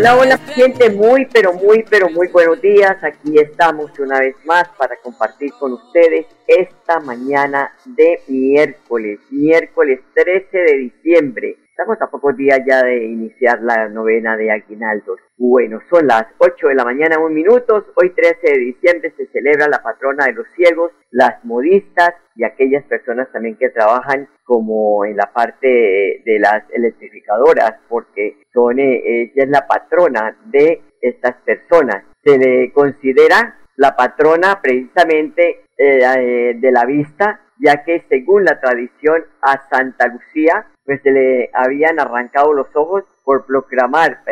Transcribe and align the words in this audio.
Hola, 0.00 0.16
hola 0.16 0.38
gente, 0.38 0.88
muy 0.88 1.26
pero 1.26 1.52
muy 1.52 1.84
pero 1.90 2.08
muy 2.08 2.28
buenos 2.28 2.58
días. 2.62 2.96
Aquí 3.04 3.38
estamos 3.38 3.90
una 3.98 4.18
vez 4.18 4.34
más 4.46 4.66
para 4.78 4.96
compartir 4.96 5.52
con 5.60 5.74
ustedes 5.74 6.24
esta 6.46 7.00
mañana 7.00 7.70
de 7.84 8.18
miércoles, 8.26 9.20
miércoles 9.30 10.00
13 10.14 10.56
de 10.56 10.76
diciembre. 10.78 11.56
Estamos 11.68 12.00
a 12.00 12.10
pocos 12.10 12.34
días 12.34 12.60
ya 12.66 12.82
de 12.82 13.04
iniciar 13.04 13.60
la 13.60 13.90
novena 13.90 14.38
de 14.38 14.50
aguinaldos. 14.50 15.20
Bueno, 15.36 15.80
son 15.90 16.06
las 16.06 16.24
8 16.38 16.68
de 16.68 16.74
la 16.76 16.84
mañana, 16.84 17.18
un 17.18 17.34
minutos. 17.34 17.84
Hoy 17.94 18.08
13 18.10 18.52
de 18.52 18.58
diciembre 18.58 19.12
se 19.18 19.26
celebra 19.26 19.68
la 19.68 19.82
patrona 19.82 20.24
de 20.24 20.32
los 20.32 20.46
ciegos, 20.56 20.92
las 21.10 21.44
modistas 21.44 22.14
y 22.36 22.44
aquellas 22.44 22.84
personas 22.84 23.30
también 23.32 23.56
que 23.56 23.68
trabajan 23.68 24.30
como 24.44 25.04
en 25.04 25.18
la 25.18 25.30
parte 25.30 26.22
de 26.24 26.38
las 26.38 26.64
electrificadoras, 26.70 27.74
porque 27.86 28.39
son, 28.52 28.78
eh, 28.78 29.32
ella 29.32 29.44
es 29.44 29.48
la 29.48 29.66
patrona 29.66 30.36
de 30.46 30.82
estas 31.00 31.36
personas. 31.44 32.04
Se 32.24 32.38
le 32.38 32.72
considera 32.72 33.56
la 33.76 33.96
patrona 33.96 34.60
precisamente 34.62 35.64
eh, 35.78 36.00
eh, 36.16 36.54
de 36.56 36.72
la 36.72 36.84
vista, 36.84 37.40
ya 37.58 37.84
que 37.84 38.04
según 38.08 38.44
la 38.44 38.60
tradición 38.60 39.24
a 39.42 39.68
Santa 39.68 40.08
Lucía, 40.08 40.66
pues 40.84 41.00
se 41.02 41.10
le 41.10 41.50
habían 41.52 42.00
arrancado 42.00 42.52
los 42.52 42.68
ojos 42.74 43.04
por 43.24 43.46
proclamar 43.46 44.22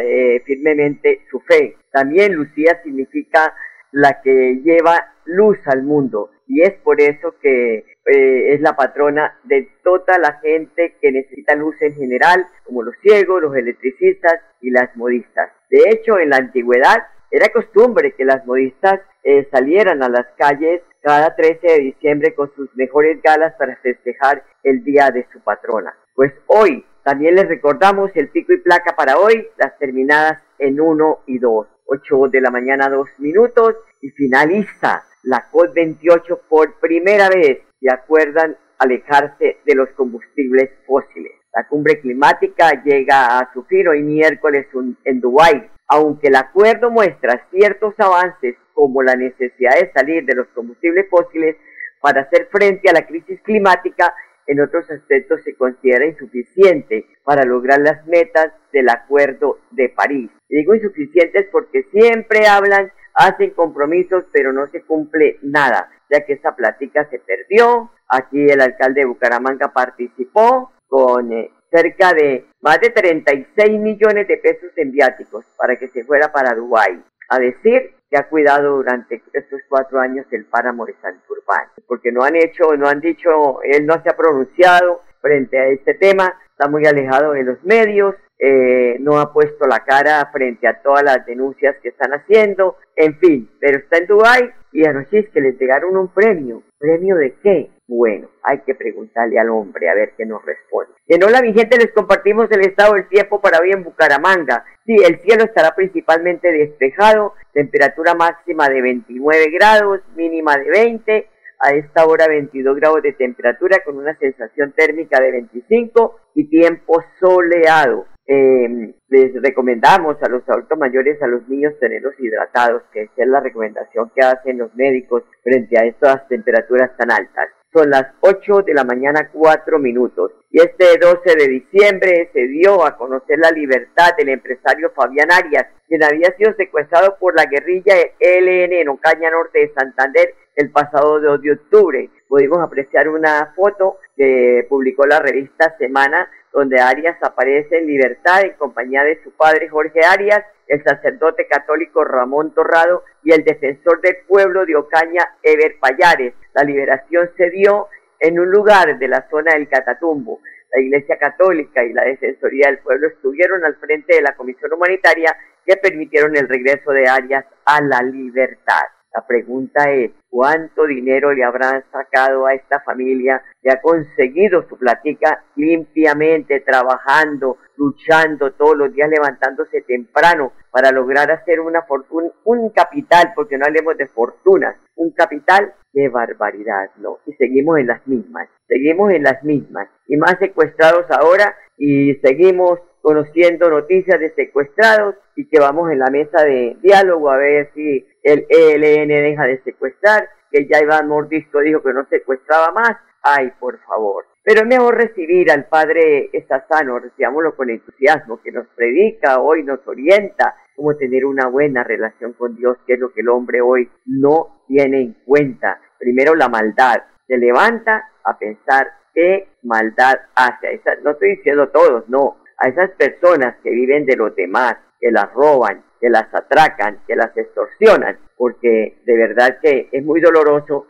firmemente 0.45 1.21
su 1.31 1.39
fe. 1.41 1.77
También 1.93 2.35
Lucía 2.35 2.81
significa 2.83 3.55
la 3.93 4.21
que 4.23 4.61
lleva 4.65 5.13
luz 5.25 5.59
al 5.67 5.83
mundo 5.83 6.31
y 6.47 6.63
es 6.63 6.75
por 6.83 7.01
eso 7.01 7.35
que 7.41 7.85
eh, 8.07 8.55
es 8.55 8.61
la 8.61 8.75
patrona 8.75 9.39
de 9.45 9.69
toda 9.85 10.19
la 10.19 10.39
gente 10.41 10.97
que 11.01 11.13
necesita 11.13 11.55
luz 11.55 11.77
en 11.81 11.95
general, 11.95 12.47
como 12.65 12.83
los 12.83 12.95
ciegos, 13.03 13.43
los 13.43 13.55
electricistas 13.55 14.41
y 14.63 14.71
las 14.71 14.97
modistas. 14.97 15.51
De 15.69 15.83
hecho, 15.91 16.19
en 16.19 16.31
la 16.31 16.39
antigüedad 16.39 17.07
era 17.31 17.49
costumbre 17.53 18.15
que 18.17 18.25
las 18.25 18.47
modistas 18.47 19.01
eh, 19.23 19.47
salieran 19.53 20.03
a 20.03 20.09
las 20.09 20.27
calles 20.39 20.81
cada 21.03 21.37
13 21.37 21.67
de 21.67 21.79
diciembre 21.81 22.35
con 22.35 22.51
sus 22.55 22.75
mejores 22.75 23.21
galas 23.23 23.55
para 23.59 23.77
festejar 23.77 24.43
el 24.63 24.83
día 24.85 25.11
de 25.11 25.27
su 25.31 25.41
patrona. 25.41 25.95
Pues 26.15 26.33
hoy 26.47 26.85
también 27.05 27.35
les 27.35 27.47
recordamos 27.47 28.11
el 28.15 28.29
pico 28.29 28.55
y 28.55 28.59
placa 28.59 28.97
para 28.97 29.19
hoy, 29.19 29.49
las 29.59 29.79
terminadas 29.79 30.43
en 30.59 30.81
1 30.81 31.21
y 31.27 31.39
2. 31.39 31.67
8 31.89 32.29
de 32.31 32.41
la 32.41 32.51
mañana 32.51 32.89
2 32.89 33.09
minutos 33.19 33.77
y 34.03 34.11
finaliza 34.11 35.05
la 35.23 35.51
COP28 35.51 36.41
por 36.49 36.79
primera 36.81 37.29
vez 37.29 37.61
y 37.81 37.91
acuerdan 37.91 38.57
alejarse 38.79 39.59
de 39.65 39.75
los 39.75 39.89
combustibles 39.91 40.71
fósiles. 40.87 41.33
La 41.55 41.67
cumbre 41.67 41.99
climática 42.01 42.83
llega 42.85 43.39
a 43.39 43.53
su 43.53 43.65
fin 43.65 43.89
hoy 43.89 44.03
miércoles 44.03 44.67
en 45.05 45.21
Dubái. 45.21 45.71
Aunque 45.89 46.29
el 46.29 46.37
acuerdo 46.37 46.91
muestra 46.91 47.47
ciertos 47.51 47.95
avances 47.99 48.57
como 48.75 49.03
la 49.03 49.17
necesidad 49.17 49.75
de 49.81 49.91
salir 49.93 50.25
de 50.27 50.35
los 50.35 50.47
combustibles 50.49 51.07
fósiles 51.09 51.57
para 52.01 52.23
hacer 52.23 52.49
frente 52.53 52.91
a 52.91 52.93
la 52.93 53.07
crisis 53.07 53.41
climática, 53.43 54.15
en 54.47 54.61
otros 54.61 54.91
aspectos 54.91 55.43
se 55.43 55.55
considera 55.55 56.07
insuficiente 56.07 57.07
para 57.29 57.45
lograr 57.45 57.79
las 57.81 58.07
metas 58.07 58.55
del 58.73 58.89
Acuerdo 58.89 59.59
de 59.73 59.91
París. 59.91 60.31
digo 60.49 60.75
insuficientes 60.75 61.47
porque 61.53 61.83
siempre 61.93 62.47
hablan 62.47 62.91
hacen 63.13 63.51
compromisos, 63.51 64.25
pero 64.33 64.51
no 64.51 64.67
se 64.69 64.81
cumple 64.81 65.39
nada, 65.43 65.91
ya 66.09 66.25
que 66.25 66.33
esa 66.33 66.57
plática 66.57 67.07
se 67.11 67.19
perdió. 67.19 67.91
Aquí 68.09 68.47
el 68.49 68.63
alcalde 68.63 69.03
de 69.03 69.07
Bucaramanga 69.07 69.75
participó 69.75 70.73
con 70.89 71.31
eh, 71.31 71.51
cerca 71.71 72.15
de 72.15 72.47
más 72.63 72.81
de 72.81 72.89
36 72.89 73.79
millones 73.79 74.27
de 74.27 74.39
pesos 74.39 74.71
en 74.77 74.91
viáticos 74.91 75.45
para 75.59 75.77
que 75.77 75.89
se 75.89 76.05
fuera 76.05 76.33
para 76.33 76.55
Dubái 76.55 77.05
a 77.29 77.39
decir 77.39 77.93
que 78.09 78.17
ha 78.17 78.27
cuidado 78.27 78.77
durante 78.77 79.23
estos 79.35 79.61
cuatro 79.69 80.01
años 80.01 80.25
el 80.31 80.47
páramo 80.47 80.87
de 80.87 80.95
Santurbán, 81.03 81.69
porque 81.87 82.11
no 82.11 82.23
han 82.23 82.37
hecho, 82.37 82.75
no 82.75 82.89
han 82.89 83.01
dicho, 83.01 83.61
él 83.65 83.85
no 83.85 84.03
se 84.03 84.09
ha 84.09 84.17
pronunciado 84.17 85.03
frente 85.21 85.59
a 85.59 85.67
este 85.69 85.95
tema, 85.95 86.35
está 86.51 86.69
muy 86.69 86.87
alejado 86.87 87.33
de 87.33 87.45
los 87.45 87.63
medios, 87.65 88.15
eh, 88.39 88.97
no 89.01 89.19
ha 89.19 89.33
puesto 89.33 89.67
la 89.67 89.85
cara 89.85 90.25
frente 90.33 90.69
a 90.69 90.81
todas 90.81 91.03
las 91.03 91.27
denuncias 91.27 91.77
que 91.83 91.89
están 91.89 92.13
haciendo, 92.13 92.77
en 92.95 93.19
fin, 93.19 93.51
pero 93.59 93.79
está 93.79 93.99
en 93.99 94.07
Dubái 94.07 94.51
y 94.73 94.87
anoche 94.87 95.29
que 95.31 95.41
le 95.41 95.53
llegaron 95.53 95.97
un 95.97 96.09
premio. 96.09 96.63
¿Premio 96.79 97.17
de 97.17 97.35
qué? 97.43 97.71
Bueno, 97.89 98.29
hay 98.43 98.59
que 98.61 98.75
preguntarle 98.75 99.39
al 99.39 99.49
hombre 99.49 99.89
a 99.89 99.95
ver 99.95 100.13
qué 100.17 100.25
nos 100.25 100.45
responde. 100.45 100.93
En 101.09 101.25
Hola 101.25 101.41
mi 101.43 101.53
gente 101.53 101.79
les 101.79 101.91
compartimos 101.93 102.49
el 102.51 102.61
estado 102.61 102.95
del 102.95 103.09
tiempo 103.09 103.41
para 103.41 103.59
hoy 103.59 103.73
en 103.73 103.83
Bucaramanga. 103.83 104.65
Sí, 104.87 104.95
el 105.05 105.19
cielo 105.21 105.45
estará 105.45 105.75
principalmente 105.75 106.53
despejado, 106.53 107.35
temperatura 107.53 108.15
máxima 108.15 108.69
de 108.69 108.83
29 108.83 109.51
grados, 109.51 110.01
mínima 110.15 110.57
de 110.59 110.71
20, 110.71 111.29
a 111.61 111.73
esta 111.73 112.07
hora 112.07 112.29
22 112.29 112.77
grados 112.77 113.03
de 113.03 113.13
temperatura 113.13 113.79
con 113.85 113.97
una 113.97 114.17
sensación 114.19 114.73
térmica 114.73 115.21
de 115.21 115.33
25 115.33 116.21
y 116.35 116.49
tiempo 116.49 117.03
soleado. 117.21 118.07
Eh, 118.27 118.95
les 119.09 119.43
recomendamos 119.43 120.23
a 120.23 120.29
los 120.29 120.43
adultos 120.49 120.79
mayores, 120.79 121.21
a 121.23 121.27
los 121.27 121.49
niños, 121.49 121.73
tenerlos 121.81 122.13
hidratados, 122.19 122.83
que 122.93 123.09
es 123.17 123.27
la 123.27 123.41
recomendación 123.41 124.11
que 124.15 124.23
hacen 124.23 124.59
los 124.59 124.75
médicos 124.75 125.23
frente 125.43 125.79
a 125.79 125.87
estas 125.87 126.29
temperaturas 126.29 126.95
tan 126.99 127.11
altas. 127.11 127.49
Son 127.73 127.91
las 127.91 128.07
8 128.21 128.63
de 128.67 128.75
la 128.75 128.85
mañana, 128.85 129.31
4 129.33 129.79
minutos. 129.79 130.33
Y 130.51 130.59
este 130.61 130.99
12 130.99 131.37
de 131.37 131.49
diciembre 131.49 132.31
se 132.33 132.47
dio 132.49 132.85
a 132.85 132.97
conocer 132.97 133.39
la 133.39 133.51
libertad 133.51 134.11
del 134.17 134.31
empresario 134.31 134.91
Fabián 134.95 135.29
Arias, 135.31 135.67
quien 135.87 136.03
había 136.03 136.35
sido 136.37 136.55
secuestrado 136.55 137.17
por 137.19 137.35
la 137.35 137.45
guerrilla 137.45 137.95
LN 138.21 138.73
en 138.73 138.89
Ocaña 138.89 139.31
Norte 139.31 139.61
de 139.61 139.73
Santander 139.75 140.35
el 140.59 140.71
pasado 140.71 141.21
2 141.21 141.41
de 141.41 141.53
octubre. 141.53 142.11
Pudimos 142.27 142.59
apreciar 142.59 143.09
una 143.09 143.53
foto 143.55 143.99
que 144.17 144.67
publicó 144.69 145.07
la 145.07 145.21
revista 145.21 145.77
Semana 145.79 146.29
donde 146.53 146.81
Arias 146.81 147.17
aparece 147.23 147.79
en 147.79 147.87
libertad 147.87 148.43
en 148.43 148.55
compañía 148.55 149.05
de 149.05 149.23
su 149.23 149.31
padre 149.31 149.69
Jorge 149.69 150.01
Arias, 150.05 150.45
el 150.67 150.83
sacerdote 150.83 151.47
católico 151.47 152.03
Ramón 152.03 152.53
Torrado 152.55 153.05
y 153.23 153.33
el 153.33 153.45
defensor 153.45 154.01
del 154.01 154.17
pueblo 154.27 154.67
de 154.67 154.75
Ocaña, 154.75 155.37
Eber 155.45 155.77
Payares. 155.79 156.35
La 156.55 156.65
liberación 156.65 157.31
se 157.37 157.51
dio 157.51 157.87
en 158.19 158.41
un 158.41 158.51
lugar 158.51 158.99
de 158.99 159.07
la 159.07 159.29
zona 159.31 159.55
del 159.55 159.69
Catatumbo. 159.69 160.41
La 160.75 160.81
Iglesia 160.83 161.19
Católica 161.19 161.85
y 161.85 161.93
la 161.93 162.03
Defensoría 162.03 162.67
del 162.67 162.79
Pueblo 162.79 163.07
estuvieron 163.07 163.65
al 163.65 163.77
frente 163.77 164.17
de 164.17 164.23
la 164.23 164.35
Comisión 164.35 164.73
Humanitaria 164.73 165.37
que 165.65 165.77
permitieron 165.77 166.37
el 166.37 166.49
regreso 166.49 166.91
de 166.91 167.07
Arias 167.07 167.45
a 167.65 167.81
la 167.81 168.03
libertad. 168.03 168.98
La 169.15 169.27
pregunta 169.27 169.91
es, 169.91 170.13
¿cuánto 170.29 170.87
dinero 170.87 171.33
le 171.33 171.43
habrán 171.43 171.83
sacado 171.91 172.47
a 172.47 172.55
esta 172.55 172.81
familia 172.81 173.43
que 173.63 173.71
ha 173.71 173.81
conseguido 173.81 174.69
su 174.69 174.77
platica 174.77 175.45
limpiamente, 175.57 176.61
trabajando, 176.61 177.57
luchando 177.77 178.53
todos 178.53 178.77
los 178.77 178.93
días, 178.93 179.09
levantándose 179.09 179.83
temprano 179.83 180.53
para 180.71 180.91
lograr 180.91 181.31
hacer 181.31 181.61
una 181.61 181.83
fortuna, 181.83 182.29
un 182.45 182.71
capital, 182.71 183.33
porque 183.35 183.57
no 183.57 183.65
hablemos 183.65 183.97
de 183.97 184.07
fortuna, 184.09 184.77
un 184.97 185.13
capital 185.13 185.73
de 185.93 186.09
barbaridad, 186.09 186.91
¿no? 186.99 187.19
Y 187.27 187.33
seguimos 187.33 187.79
en 187.79 187.87
las 187.87 188.07
mismas, 188.07 188.49
seguimos 188.67 189.13
en 189.13 189.23
las 189.23 189.43
mismas, 189.43 189.89
y 190.07 190.17
más 190.17 190.39
secuestrados 190.39 191.07
ahora, 191.11 191.57
y 191.79 192.15
seguimos 192.17 192.81
conociendo 193.01 193.71
noticias 193.71 194.21
de 194.21 194.35
secuestrados 194.35 195.15
y 195.37 195.49
que 195.49 195.61
vamos 195.61 195.91
en 195.91 196.01
la 196.01 196.11
mesa 196.11 196.45
de 196.45 196.77
diálogo 196.83 197.31
a 197.31 197.37
ver 197.37 197.71
si 197.75 198.07
el 198.29 198.47
ELN 198.49 199.09
deja 199.09 199.45
de 199.45 199.63
secuestrar 199.63 200.29
que 200.51 200.67
ya 200.67 200.81
Iván 200.83 201.09
Mordisco 201.09 201.61
dijo 201.61 201.83
que 201.83 201.93
no 201.93 202.07
secuestraba 202.09 202.73
más. 202.73 202.97
Ay, 203.23 203.53
por 203.59 203.79
favor. 203.81 204.27
Pero 204.45 204.61
es 204.61 204.67
mejor 204.67 204.97
recibir 204.97 205.51
al 205.51 205.67
Padre 205.67 206.31
Esazano, 206.33 206.99
recibámoslo 206.99 207.55
con 207.55 207.69
entusiasmo, 207.69 208.41
que 208.41 208.53
nos 208.53 208.67
predica, 208.69 209.41
hoy 209.41 209.63
nos 209.63 209.87
orienta 209.87 210.55
cómo 210.75 210.97
tener 210.97 211.25
una 211.25 211.49
buena 211.49 211.85
relación 211.85 212.33
con 212.33 212.57
Dios, 212.57 212.79
que 212.87 212.95
es 212.95 213.01
lo 213.01 213.13
que 213.13 213.21
el 213.21 213.29
hombre 213.29 213.61
hoy 213.61 213.91
no 214.07 214.63
tiene 214.67 215.01
en 215.01 215.17
cuenta. 215.25 215.81
Primero 215.99 216.35
la 216.35 216.49
maldad, 216.49 217.03
se 217.27 217.37
levanta 217.37 218.09
a 218.25 218.39
pensar 218.39 218.89
qué 219.13 219.49
maldad 219.63 220.15
hace. 220.35 220.81
no 221.03 221.11
estoy 221.11 221.37
diciendo 221.37 221.69
todos, 221.69 222.09
no, 222.09 222.39
a 222.59 222.69
esas 222.69 222.91
personas 222.93 223.57
que 223.63 223.71
viven 223.71 224.07
de 224.07 224.17
los 224.17 224.35
demás, 224.35 224.77
que 225.01 225.11
las 225.11 225.33
roban, 225.33 225.83
que 226.01 226.09
las 226.09 226.33
atracan, 226.33 227.01
que 227.07 227.17
las 227.17 227.37
extorsionan, 227.37 228.19
porque 228.37 229.01
de 229.05 229.17
verdad 229.17 229.59
que 229.63 229.89
es 229.93 230.05
muy 230.05 230.21
doloroso 230.21 230.87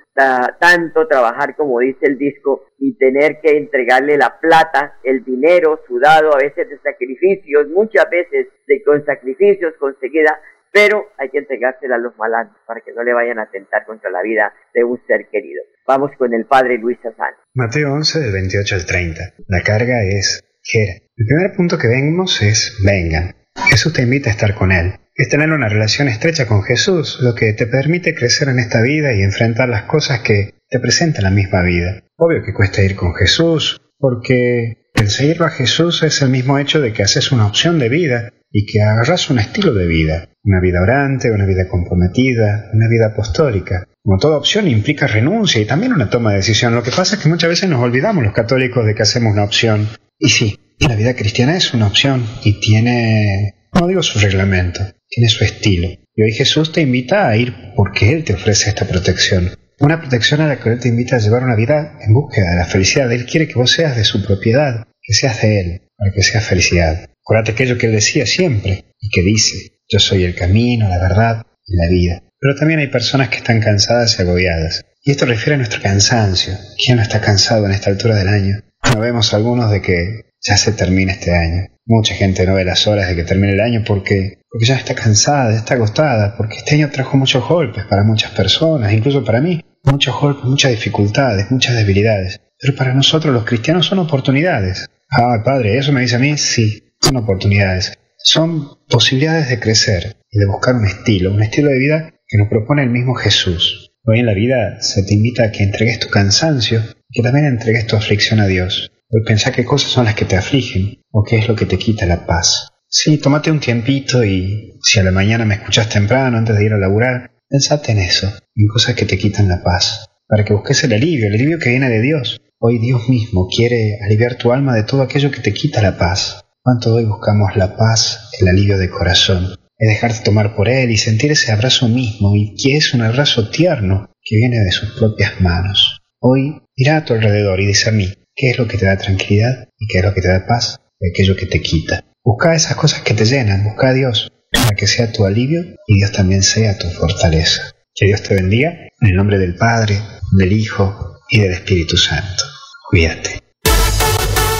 tanto 0.58 1.06
trabajar 1.06 1.54
como 1.54 1.78
dice 1.78 2.06
el 2.06 2.18
disco 2.18 2.64
y 2.78 2.96
tener 2.98 3.40
que 3.40 3.56
entregarle 3.56 4.16
la 4.16 4.38
plata, 4.40 4.98
el 5.04 5.24
dinero 5.24 5.80
sudado 5.86 6.34
a 6.34 6.38
veces 6.38 6.68
de 6.68 6.78
sacrificios, 6.80 7.68
muchas 7.68 8.10
veces 8.10 8.48
de 8.66 8.82
con 8.82 9.04
sacrificios 9.04 9.74
conseguida, 9.78 10.40
pero 10.72 11.06
hay 11.18 11.30
que 11.30 11.38
entregársela 11.38 11.96
a 11.96 11.98
los 11.98 12.16
malandros 12.18 12.58
para 12.66 12.80
que 12.80 12.92
no 12.92 13.02
le 13.02 13.14
vayan 13.14 13.38
a 13.38 13.42
atentar 13.42 13.86
contra 13.86 14.10
la 14.10 14.22
vida 14.22 14.52
de 14.74 14.84
un 14.84 15.00
ser 15.06 15.28
querido. 15.30 15.62
Vamos 15.86 16.10
con 16.18 16.34
el 16.34 16.44
padre 16.46 16.78
Luis 16.78 16.98
Sazán. 17.02 17.34
Mateo 17.54 17.92
11 17.92 18.20
del 18.20 18.32
28 18.32 18.74
al 18.74 18.86
30. 18.86 19.20
La 19.48 19.62
carga 19.62 20.02
es 20.04 20.42
ligera. 20.62 20.92
El 21.16 21.26
primer 21.26 21.56
punto 21.56 21.78
que 21.78 21.88
vemos 21.88 22.42
es 22.42 22.76
vengan. 22.84 23.34
Jesús 23.66 23.92
te 23.92 24.02
invita 24.02 24.30
a 24.30 24.32
estar 24.32 24.54
con 24.54 24.72
Él. 24.72 24.94
Es 25.14 25.28
tener 25.28 25.50
una 25.50 25.68
relación 25.68 26.08
estrecha 26.08 26.46
con 26.46 26.62
Jesús 26.62 27.18
lo 27.20 27.34
que 27.34 27.52
te 27.52 27.66
permite 27.66 28.14
crecer 28.14 28.48
en 28.48 28.58
esta 28.58 28.80
vida 28.80 29.12
y 29.12 29.22
enfrentar 29.22 29.68
las 29.68 29.82
cosas 29.82 30.20
que 30.20 30.54
te 30.68 30.78
presentan 30.78 31.24
la 31.24 31.30
misma 31.30 31.62
vida. 31.62 32.02
Obvio 32.16 32.42
que 32.44 32.54
cuesta 32.54 32.82
ir 32.82 32.94
con 32.94 33.14
Jesús, 33.14 33.80
porque 33.98 34.90
el 34.94 35.10
seguirlo 35.10 35.46
a 35.46 35.50
Jesús 35.50 36.02
es 36.02 36.22
el 36.22 36.30
mismo 36.30 36.58
hecho 36.58 36.80
de 36.80 36.92
que 36.92 37.02
haces 37.02 37.32
una 37.32 37.46
opción 37.46 37.78
de 37.78 37.88
vida 37.88 38.32
y 38.50 38.66
que 38.66 38.82
agarras 38.82 39.30
un 39.30 39.38
estilo 39.38 39.74
de 39.74 39.86
vida, 39.86 40.28
una 40.44 40.60
vida 40.60 40.80
orante, 40.80 41.30
una 41.30 41.46
vida 41.46 41.68
comprometida, 41.68 42.70
una 42.72 42.88
vida 42.88 43.08
apostólica. 43.08 43.86
Como 44.02 44.18
toda 44.18 44.38
opción 44.38 44.68
implica 44.68 45.06
renuncia 45.06 45.60
y 45.60 45.66
también 45.66 45.92
una 45.92 46.10
toma 46.10 46.30
de 46.30 46.38
decisión. 46.38 46.74
Lo 46.74 46.82
que 46.82 46.90
pasa 46.90 47.16
es 47.16 47.22
que 47.22 47.28
muchas 47.28 47.50
veces 47.50 47.68
nos 47.68 47.82
olvidamos 47.82 48.24
los 48.24 48.32
católicos 48.32 48.86
de 48.86 48.94
que 48.94 49.02
hacemos 49.02 49.32
una 49.32 49.44
opción. 49.44 49.88
Y 50.18 50.30
sí, 50.30 50.58
la 50.86 50.94
vida 50.94 51.14
cristiana 51.14 51.56
es 51.56 51.74
una 51.74 51.86
opción 51.86 52.24
y 52.44 52.60
tiene, 52.60 53.54
no 53.72 53.86
digo 53.86 54.02
su 54.02 54.18
reglamento, 54.18 54.80
tiene 55.08 55.28
su 55.28 55.44
estilo. 55.44 55.88
Y 56.14 56.22
hoy 56.22 56.32
Jesús 56.32 56.72
te 56.72 56.80
invita 56.80 57.28
a 57.28 57.36
ir 57.36 57.54
porque 57.74 58.12
Él 58.12 58.24
te 58.24 58.34
ofrece 58.34 58.70
esta 58.70 58.86
protección. 58.86 59.50
Una 59.80 60.00
protección 60.00 60.40
a 60.40 60.48
la 60.48 60.58
que 60.58 60.70
Él 60.70 60.80
te 60.80 60.88
invita 60.88 61.16
a 61.16 61.20
llevar 61.20 61.44
una 61.44 61.54
vida 61.54 61.98
en 62.00 62.12
búsqueda 62.12 62.50
de 62.50 62.56
la 62.56 62.64
felicidad. 62.64 63.10
Él 63.12 63.26
quiere 63.26 63.46
que 63.48 63.54
vos 63.54 63.70
seas 63.70 63.96
de 63.96 64.04
su 64.04 64.24
propiedad, 64.24 64.86
que 65.00 65.14
seas 65.14 65.40
de 65.42 65.60
Él, 65.60 65.82
para 65.96 66.12
que 66.12 66.22
seas 66.22 66.44
felicidad. 66.44 67.10
Acuérdate 67.22 67.52
aquello 67.52 67.78
que 67.78 67.86
Él 67.86 67.92
decía 67.92 68.26
siempre 68.26 68.86
y 69.00 69.10
que 69.10 69.22
dice, 69.22 69.80
yo 69.88 69.98
soy 69.98 70.24
el 70.24 70.34
camino, 70.34 70.88
la 70.88 70.98
verdad 70.98 71.42
y 71.66 71.76
la 71.76 71.88
vida. 71.88 72.22
Pero 72.40 72.54
también 72.54 72.80
hay 72.80 72.88
personas 72.88 73.28
que 73.28 73.36
están 73.38 73.60
cansadas 73.60 74.18
y 74.18 74.22
agobiadas. 74.22 74.84
Y 75.02 75.10
esto 75.10 75.26
refiere 75.26 75.54
a 75.54 75.58
nuestro 75.58 75.80
cansancio. 75.80 76.54
¿Quién 76.84 76.96
no 76.96 77.02
está 77.02 77.20
cansado 77.20 77.66
en 77.66 77.72
esta 77.72 77.90
altura 77.90 78.16
del 78.16 78.28
año? 78.28 78.62
No 78.94 79.00
vemos 79.00 79.34
algunos 79.34 79.70
de 79.70 79.82
que 79.82 80.27
ya 80.40 80.56
se 80.56 80.72
termina 80.72 81.12
este 81.12 81.34
año. 81.34 81.66
Mucha 81.86 82.14
gente 82.14 82.46
no 82.46 82.54
ve 82.54 82.64
las 82.64 82.86
horas 82.86 83.08
de 83.08 83.16
que 83.16 83.24
termine 83.24 83.54
el 83.54 83.60
año 83.60 83.82
porque, 83.86 84.42
porque 84.50 84.66
ya 84.66 84.76
está 84.76 84.94
cansada, 84.94 85.54
está 85.54 85.74
agostada, 85.74 86.36
porque 86.36 86.56
este 86.58 86.74
año 86.74 86.90
trajo 86.90 87.16
muchos 87.16 87.46
golpes 87.48 87.84
para 87.86 88.04
muchas 88.04 88.32
personas, 88.32 88.92
incluso 88.92 89.24
para 89.24 89.40
mí. 89.40 89.60
Muchos 89.84 90.14
golpes, 90.20 90.44
muchas 90.44 90.72
dificultades, 90.72 91.50
muchas 91.50 91.76
debilidades. 91.76 92.40
Pero 92.60 92.74
para 92.74 92.92
nosotros 92.92 93.32
los 93.32 93.44
cristianos 93.44 93.86
son 93.86 94.00
oportunidades. 94.00 94.88
Ah, 95.10 95.42
padre, 95.44 95.78
¿eso 95.78 95.92
me 95.92 96.02
dice 96.02 96.16
a 96.16 96.18
mí? 96.18 96.36
Sí, 96.36 96.94
son 97.00 97.16
oportunidades. 97.16 97.94
Son 98.18 98.78
posibilidades 98.88 99.48
de 99.48 99.60
crecer 99.60 100.16
y 100.30 100.38
de 100.38 100.46
buscar 100.46 100.74
un 100.74 100.84
estilo, 100.84 101.32
un 101.32 101.42
estilo 101.42 101.70
de 101.70 101.78
vida 101.78 102.10
que 102.26 102.36
nos 102.36 102.48
propone 102.48 102.82
el 102.82 102.90
mismo 102.90 103.14
Jesús. 103.14 103.92
Hoy 104.04 104.20
en 104.20 104.26
la 104.26 104.34
vida 104.34 104.80
se 104.80 105.02
te 105.04 105.14
invita 105.14 105.44
a 105.44 105.52
que 105.52 105.62
entregues 105.62 106.00
tu 106.00 106.08
cansancio 106.08 106.82
y 107.08 107.20
que 107.20 107.22
también 107.22 107.46
entregues 107.46 107.86
tu 107.86 107.96
aflicción 107.96 108.40
a 108.40 108.46
Dios. 108.46 108.90
Hoy 109.10 109.22
pensá 109.24 109.52
qué 109.52 109.64
cosas 109.64 109.90
son 109.90 110.04
las 110.04 110.14
que 110.14 110.26
te 110.26 110.36
afligen 110.36 111.00
o 111.10 111.24
qué 111.24 111.38
es 111.38 111.48
lo 111.48 111.56
que 111.56 111.64
te 111.64 111.78
quita 111.78 112.04
la 112.04 112.26
paz. 112.26 112.68
Sí, 112.90 113.16
tómate 113.16 113.50
un 113.50 113.58
tiempito 113.58 114.22
y 114.22 114.78
si 114.82 114.98
a 114.98 115.02
la 115.02 115.10
mañana 115.10 115.46
me 115.46 115.54
escuchas 115.54 115.88
temprano 115.88 116.36
antes 116.36 116.54
de 116.54 116.66
ir 116.66 116.74
a 116.74 116.78
laburar, 116.78 117.30
pensate 117.48 117.92
en 117.92 118.00
eso, 118.00 118.30
en 118.54 118.68
cosas 118.68 118.94
que 118.96 119.06
te 119.06 119.16
quitan 119.16 119.48
la 119.48 119.62
paz, 119.62 120.10
para 120.26 120.44
que 120.44 120.52
busques 120.52 120.84
el 120.84 120.92
alivio, 120.92 121.26
el 121.26 121.36
alivio 121.36 121.58
que 121.58 121.70
viene 121.70 121.88
de 121.88 122.02
Dios. 122.02 122.38
Hoy 122.58 122.78
Dios 122.80 123.08
mismo 123.08 123.48
quiere 123.48 123.98
aliviar 124.04 124.34
tu 124.34 124.52
alma 124.52 124.74
de 124.74 124.82
todo 124.82 125.00
aquello 125.00 125.30
que 125.30 125.40
te 125.40 125.54
quita 125.54 125.80
la 125.80 125.96
paz. 125.96 126.44
¿Cuánto 126.62 126.92
hoy 126.92 127.06
buscamos 127.06 127.56
la 127.56 127.78
paz, 127.78 128.28
el 128.38 128.48
alivio 128.48 128.76
de 128.76 128.90
corazón? 128.90 129.54
Es 129.78 129.88
dejarte 129.88 130.22
tomar 130.22 130.54
por 130.54 130.68
Él 130.68 130.90
y 130.90 130.98
sentir 130.98 131.32
ese 131.32 131.50
abrazo 131.50 131.88
mismo 131.88 132.36
y 132.36 132.54
que 132.56 132.76
es 132.76 132.92
un 132.92 133.00
abrazo 133.00 133.48
tierno 133.48 134.10
que 134.22 134.36
viene 134.36 134.58
de 134.58 134.70
sus 134.70 134.98
propias 134.98 135.40
manos. 135.40 136.02
Hoy 136.20 136.60
mira 136.76 136.98
a 136.98 137.04
tu 137.06 137.14
alrededor 137.14 137.58
y 137.60 137.66
discerní 137.66 138.12
qué 138.38 138.50
es 138.50 138.58
lo 138.58 138.66
que 138.68 138.78
te 138.78 138.86
da 138.86 138.96
tranquilidad 138.96 139.68
y 139.76 139.88
qué 139.88 139.98
es 139.98 140.04
lo 140.04 140.14
que 140.14 140.22
te 140.22 140.28
da 140.28 140.46
paz 140.46 140.80
y 141.00 141.10
aquello 141.10 141.36
que 141.36 141.46
te 141.46 141.60
quita. 141.60 142.04
Busca 142.24 142.54
esas 142.54 142.76
cosas 142.76 143.02
que 143.02 143.12
te 143.12 143.24
llenan, 143.24 143.64
busca 143.64 143.88
a 143.88 143.92
Dios 143.92 144.30
para 144.52 144.76
que 144.76 144.86
sea 144.86 145.12
tu 145.12 145.26
alivio 145.26 145.62
y 145.86 145.96
Dios 145.96 146.12
también 146.12 146.42
sea 146.42 146.78
tu 146.78 146.88
fortaleza. 146.88 147.74
Que 147.94 148.06
Dios 148.06 148.22
te 148.22 148.34
bendiga 148.34 148.70
en 149.00 149.08
el 149.08 149.16
nombre 149.16 149.38
del 149.38 149.56
Padre, 149.56 150.00
del 150.32 150.52
Hijo 150.52 151.18
y 151.28 151.40
del 151.40 151.52
Espíritu 151.52 151.96
Santo. 151.96 152.44
Cuídate. 152.88 153.40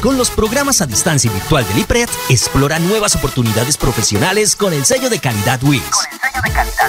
Con 0.03 0.19
los 0.19 0.31
programas 0.31 0.81
a 0.81 0.87
distancia 0.87 1.31
virtual 1.31 1.67
del 1.69 1.79
IPRED, 1.79 2.09
explora 2.31 2.79
nuevas 2.79 3.15
oportunidades 3.17 3.77
profesionales 3.77 4.57
con 4.57 4.73
el 4.73 4.85
sello 4.85 5.09
de 5.09 5.21
calidad 5.21 5.63
WIS. 5.63 5.83
Con 5.83 6.05
el 6.13 6.21
sello 6.21 6.43
de 6.45 6.51
calidad 6.51 6.89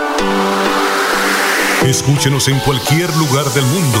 Escúchenos 1.85 2.47
en 2.47 2.59
cualquier 2.59 3.15
lugar 3.17 3.45
del 3.51 3.65
mundo. 3.65 3.99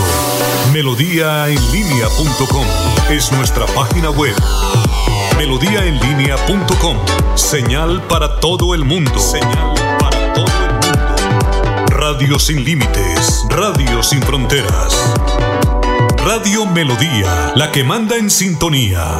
Melodíaenlínea.com 0.71 2.65
es 3.09 3.31
nuestra 3.31 3.65
página 3.67 4.11
web. 4.11 4.35
Melodíaenlínea.com. 5.37 6.97
Señal 7.35 8.03
para 8.07 8.39
todo 8.39 8.75
el 8.75 8.85
mundo. 8.85 9.19
Señal 9.19 9.73
para 9.99 10.33
todo 10.33 10.45
el 10.45 10.71
mundo. 10.73 11.87
Radio 11.87 12.37
sin 12.37 12.63
límites. 12.63 13.45
Radio 13.49 14.03
sin 14.03 14.21
fronteras. 14.21 15.15
Radio 16.23 16.67
Melodía, 16.67 17.51
la 17.55 17.71
que 17.71 17.83
manda 17.83 18.15
en 18.15 18.29
sintonía. 18.29 19.19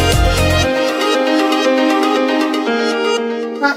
Llegó 3.61 3.69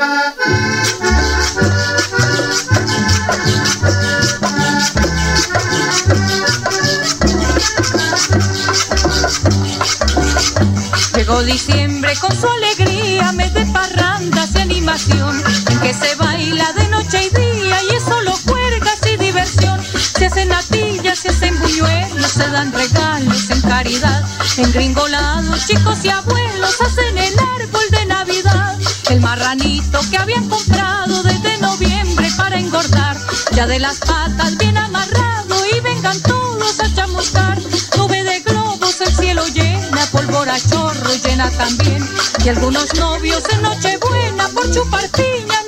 diciembre 11.42 12.14
con 12.18 12.34
su 12.34 12.48
alegría, 12.48 13.30
mes 13.32 13.52
de 13.52 13.66
parrandas 13.66 14.54
y 14.54 14.58
animación, 14.58 15.42
en 15.70 15.80
que 15.80 15.92
se 15.92 16.14
baila 16.14 16.72
de 16.72 16.88
noche 16.88 17.26
y 17.26 17.30
día 17.36 17.82
y 17.82 17.96
es 17.96 18.04
solo 18.04 18.32
cuerdas 18.46 19.00
y 19.12 19.18
diversión. 19.18 19.78
Se 19.82 20.24
hacen 20.26 20.48
natillas, 20.48 20.93
se 21.14 21.28
hacen 21.28 21.58
buñuelos, 21.60 22.30
se 22.32 22.48
dan 22.50 22.72
regalos 22.72 23.50
en 23.50 23.60
caridad. 23.62 24.24
En 24.56 24.72
gringolados, 24.72 25.66
chicos 25.66 26.04
y 26.04 26.08
abuelos 26.08 26.80
hacen 26.80 27.16
el 27.16 27.34
árbol 27.38 27.84
de 27.90 28.06
Navidad. 28.06 28.78
El 29.10 29.20
marranito 29.20 30.00
que 30.10 30.18
habían 30.18 30.48
comprado 30.48 31.22
desde 31.22 31.58
noviembre 31.58 32.28
para 32.36 32.58
engordar, 32.58 33.16
ya 33.52 33.66
de 33.66 33.78
las 33.78 33.98
patas 33.98 34.56
bien 34.58 34.76
amarrado 34.76 35.56
y 35.66 35.80
vengan 35.80 36.20
todos 36.22 36.80
a 36.80 36.94
chamuscar. 36.94 37.60
Nube 37.96 38.24
de 38.24 38.40
globos, 38.40 39.00
el 39.00 39.14
cielo 39.14 39.46
llena, 39.48 40.06
pólvora 40.10 40.56
chorro 40.68 41.14
llena 41.24 41.48
también. 41.50 42.08
Y 42.44 42.48
algunos 42.48 42.92
novios 42.94 43.42
en 43.52 43.62
Nochebuena 43.62 44.48
por 44.48 44.70
chupar 44.72 45.08
piña 45.10 45.63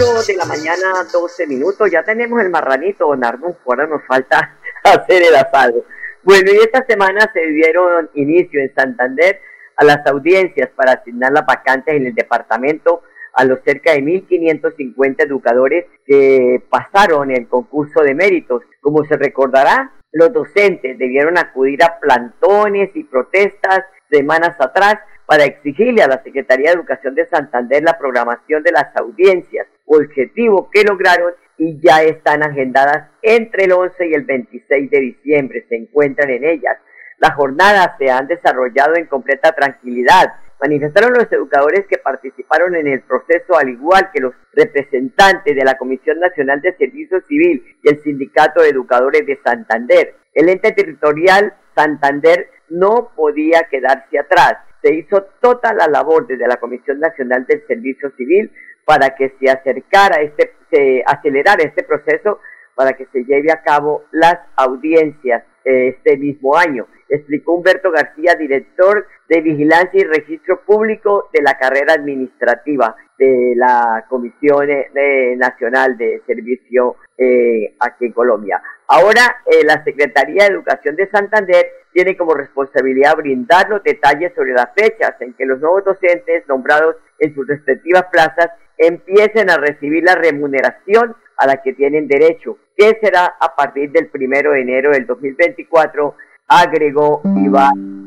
8 0.00 0.22
de 0.28 0.36
la 0.36 0.44
mañana, 0.44 1.08
12 1.12 1.46
minutos. 1.48 1.90
Ya 1.90 2.04
tenemos 2.04 2.40
el 2.40 2.50
marranito, 2.50 3.08
don 3.08 3.24
Ahora 3.24 3.86
nos 3.86 4.04
falta 4.06 4.56
hacer 4.84 5.24
el 5.24 5.34
asado. 5.34 5.84
Bueno, 6.22 6.52
y 6.52 6.58
esta 6.58 6.84
semana 6.86 7.28
se 7.32 7.44
dieron 7.46 8.08
inicio 8.14 8.60
en 8.60 8.72
Santander 8.74 9.40
a 9.76 9.84
las 9.84 10.06
audiencias 10.06 10.70
para 10.76 10.92
asignar 10.92 11.32
las 11.32 11.44
vacantes 11.46 11.94
en 11.94 12.06
el 12.06 12.14
departamento 12.14 13.02
a 13.32 13.44
los 13.44 13.58
cerca 13.64 13.92
de 13.92 14.02
1.550 14.02 15.24
educadores 15.24 15.86
que 16.06 16.62
pasaron 16.70 17.32
el 17.32 17.48
concurso 17.48 18.02
de 18.02 18.14
méritos. 18.14 18.62
Como 18.80 19.04
se 19.04 19.16
recordará, 19.16 19.92
los 20.12 20.32
docentes 20.32 20.96
debieron 20.96 21.38
acudir 21.38 21.82
a 21.82 21.98
plantones 21.98 22.90
y 22.94 23.02
protestas 23.02 23.80
semanas 24.10 24.54
atrás 24.60 24.98
para 25.28 25.44
exigirle 25.44 26.02
a 26.02 26.08
la 26.08 26.22
Secretaría 26.22 26.70
de 26.70 26.76
Educación 26.76 27.14
de 27.14 27.26
Santander 27.26 27.82
la 27.82 27.98
programación 27.98 28.62
de 28.62 28.72
las 28.72 28.96
audiencias, 28.96 29.66
objetivo 29.84 30.70
que 30.72 30.84
lograron 30.84 31.34
y 31.58 31.78
ya 31.82 32.02
están 32.02 32.42
agendadas 32.42 33.10
entre 33.20 33.64
el 33.64 33.72
11 33.72 34.08
y 34.08 34.14
el 34.14 34.22
26 34.22 34.90
de 34.90 35.00
diciembre. 35.00 35.66
Se 35.68 35.76
encuentran 35.76 36.30
en 36.30 36.44
ellas. 36.44 36.78
Las 37.18 37.34
jornadas 37.34 37.90
se 37.98 38.10
han 38.10 38.26
desarrollado 38.26 38.96
en 38.96 39.04
completa 39.04 39.52
tranquilidad. 39.52 40.32
Manifestaron 40.62 41.12
los 41.12 41.30
educadores 41.30 41.84
que 41.90 41.98
participaron 41.98 42.74
en 42.74 42.86
el 42.86 43.02
proceso, 43.02 43.58
al 43.58 43.68
igual 43.68 44.08
que 44.14 44.22
los 44.22 44.32
representantes 44.54 45.54
de 45.54 45.64
la 45.64 45.76
Comisión 45.76 46.20
Nacional 46.20 46.62
de 46.62 46.74
Servicio 46.74 47.20
Civil 47.28 47.62
y 47.82 47.88
el 47.90 48.02
Sindicato 48.02 48.62
de 48.62 48.70
Educadores 48.70 49.26
de 49.26 49.38
Santander. 49.44 50.14
El 50.32 50.48
ente 50.48 50.72
territorial 50.72 51.52
Santander 51.74 52.48
no 52.70 53.10
podía 53.14 53.64
quedarse 53.70 54.18
atrás. 54.18 54.67
Se 54.82 54.94
hizo 54.94 55.22
toda 55.40 55.72
la 55.72 55.86
labor 55.88 56.26
desde 56.26 56.46
la 56.46 56.56
Comisión 56.56 57.00
Nacional 57.00 57.46
del 57.46 57.66
Servicio 57.66 58.10
Civil 58.16 58.50
para 58.84 59.14
que 59.14 59.34
se 59.38 59.50
acercara 59.50 60.22
este, 60.22 60.52
se 60.70 61.02
acelerara 61.06 61.62
este 61.62 61.82
proceso 61.82 62.40
para 62.74 62.92
que 62.92 63.06
se 63.06 63.24
lleve 63.24 63.50
a 63.50 63.62
cabo 63.62 64.04
las 64.12 64.38
audiencias 64.56 65.42
eh, 65.64 65.88
este 65.88 66.16
mismo 66.16 66.56
año, 66.56 66.86
explicó 67.08 67.54
Humberto 67.54 67.90
García, 67.90 68.36
director 68.38 69.06
de 69.28 69.40
Vigilancia 69.40 70.00
y 70.00 70.04
Registro 70.04 70.60
Público 70.64 71.28
de 71.32 71.42
la 71.42 71.58
carrera 71.58 71.94
administrativa 71.94 72.94
de 73.18 73.54
la 73.56 74.06
Comisión 74.08 74.70
eh, 74.70 75.34
Nacional 75.36 75.98
de 75.98 76.22
Servicio 76.26 76.96
eh, 77.18 77.74
aquí 77.80 78.06
en 78.06 78.12
Colombia. 78.12 78.62
Ahora, 78.88 79.42
la 79.64 79.84
Secretaría 79.84 80.44
de 80.44 80.50
Educación 80.50 80.96
de 80.96 81.10
Santander 81.10 81.66
tiene 81.92 82.16
como 82.16 82.34
responsabilidad 82.34 83.16
brindar 83.16 83.68
los 83.68 83.82
detalles 83.82 84.32
sobre 84.34 84.52
las 84.52 84.70
fechas 84.74 85.14
en 85.20 85.34
que 85.34 85.44
los 85.44 85.60
nuevos 85.60 85.84
docentes 85.84 86.48
nombrados 86.48 86.96
en 87.18 87.34
sus 87.34 87.46
respectivas 87.46 88.04
plazas 88.10 88.50
empiecen 88.78 89.50
a 89.50 89.58
recibir 89.58 90.04
la 90.04 90.14
remuneración 90.14 91.14
a 91.36 91.46
la 91.46 91.62
que 91.62 91.74
tienen 91.74 92.08
derecho, 92.08 92.58
que 92.76 92.98
será 93.00 93.36
a 93.38 93.54
partir 93.54 93.90
del 93.92 94.08
primero 94.08 94.52
de 94.52 94.62
enero 94.62 94.90
del 94.92 95.06
2024, 95.06 96.16
agregó 96.48 97.20
Iván 97.36 97.98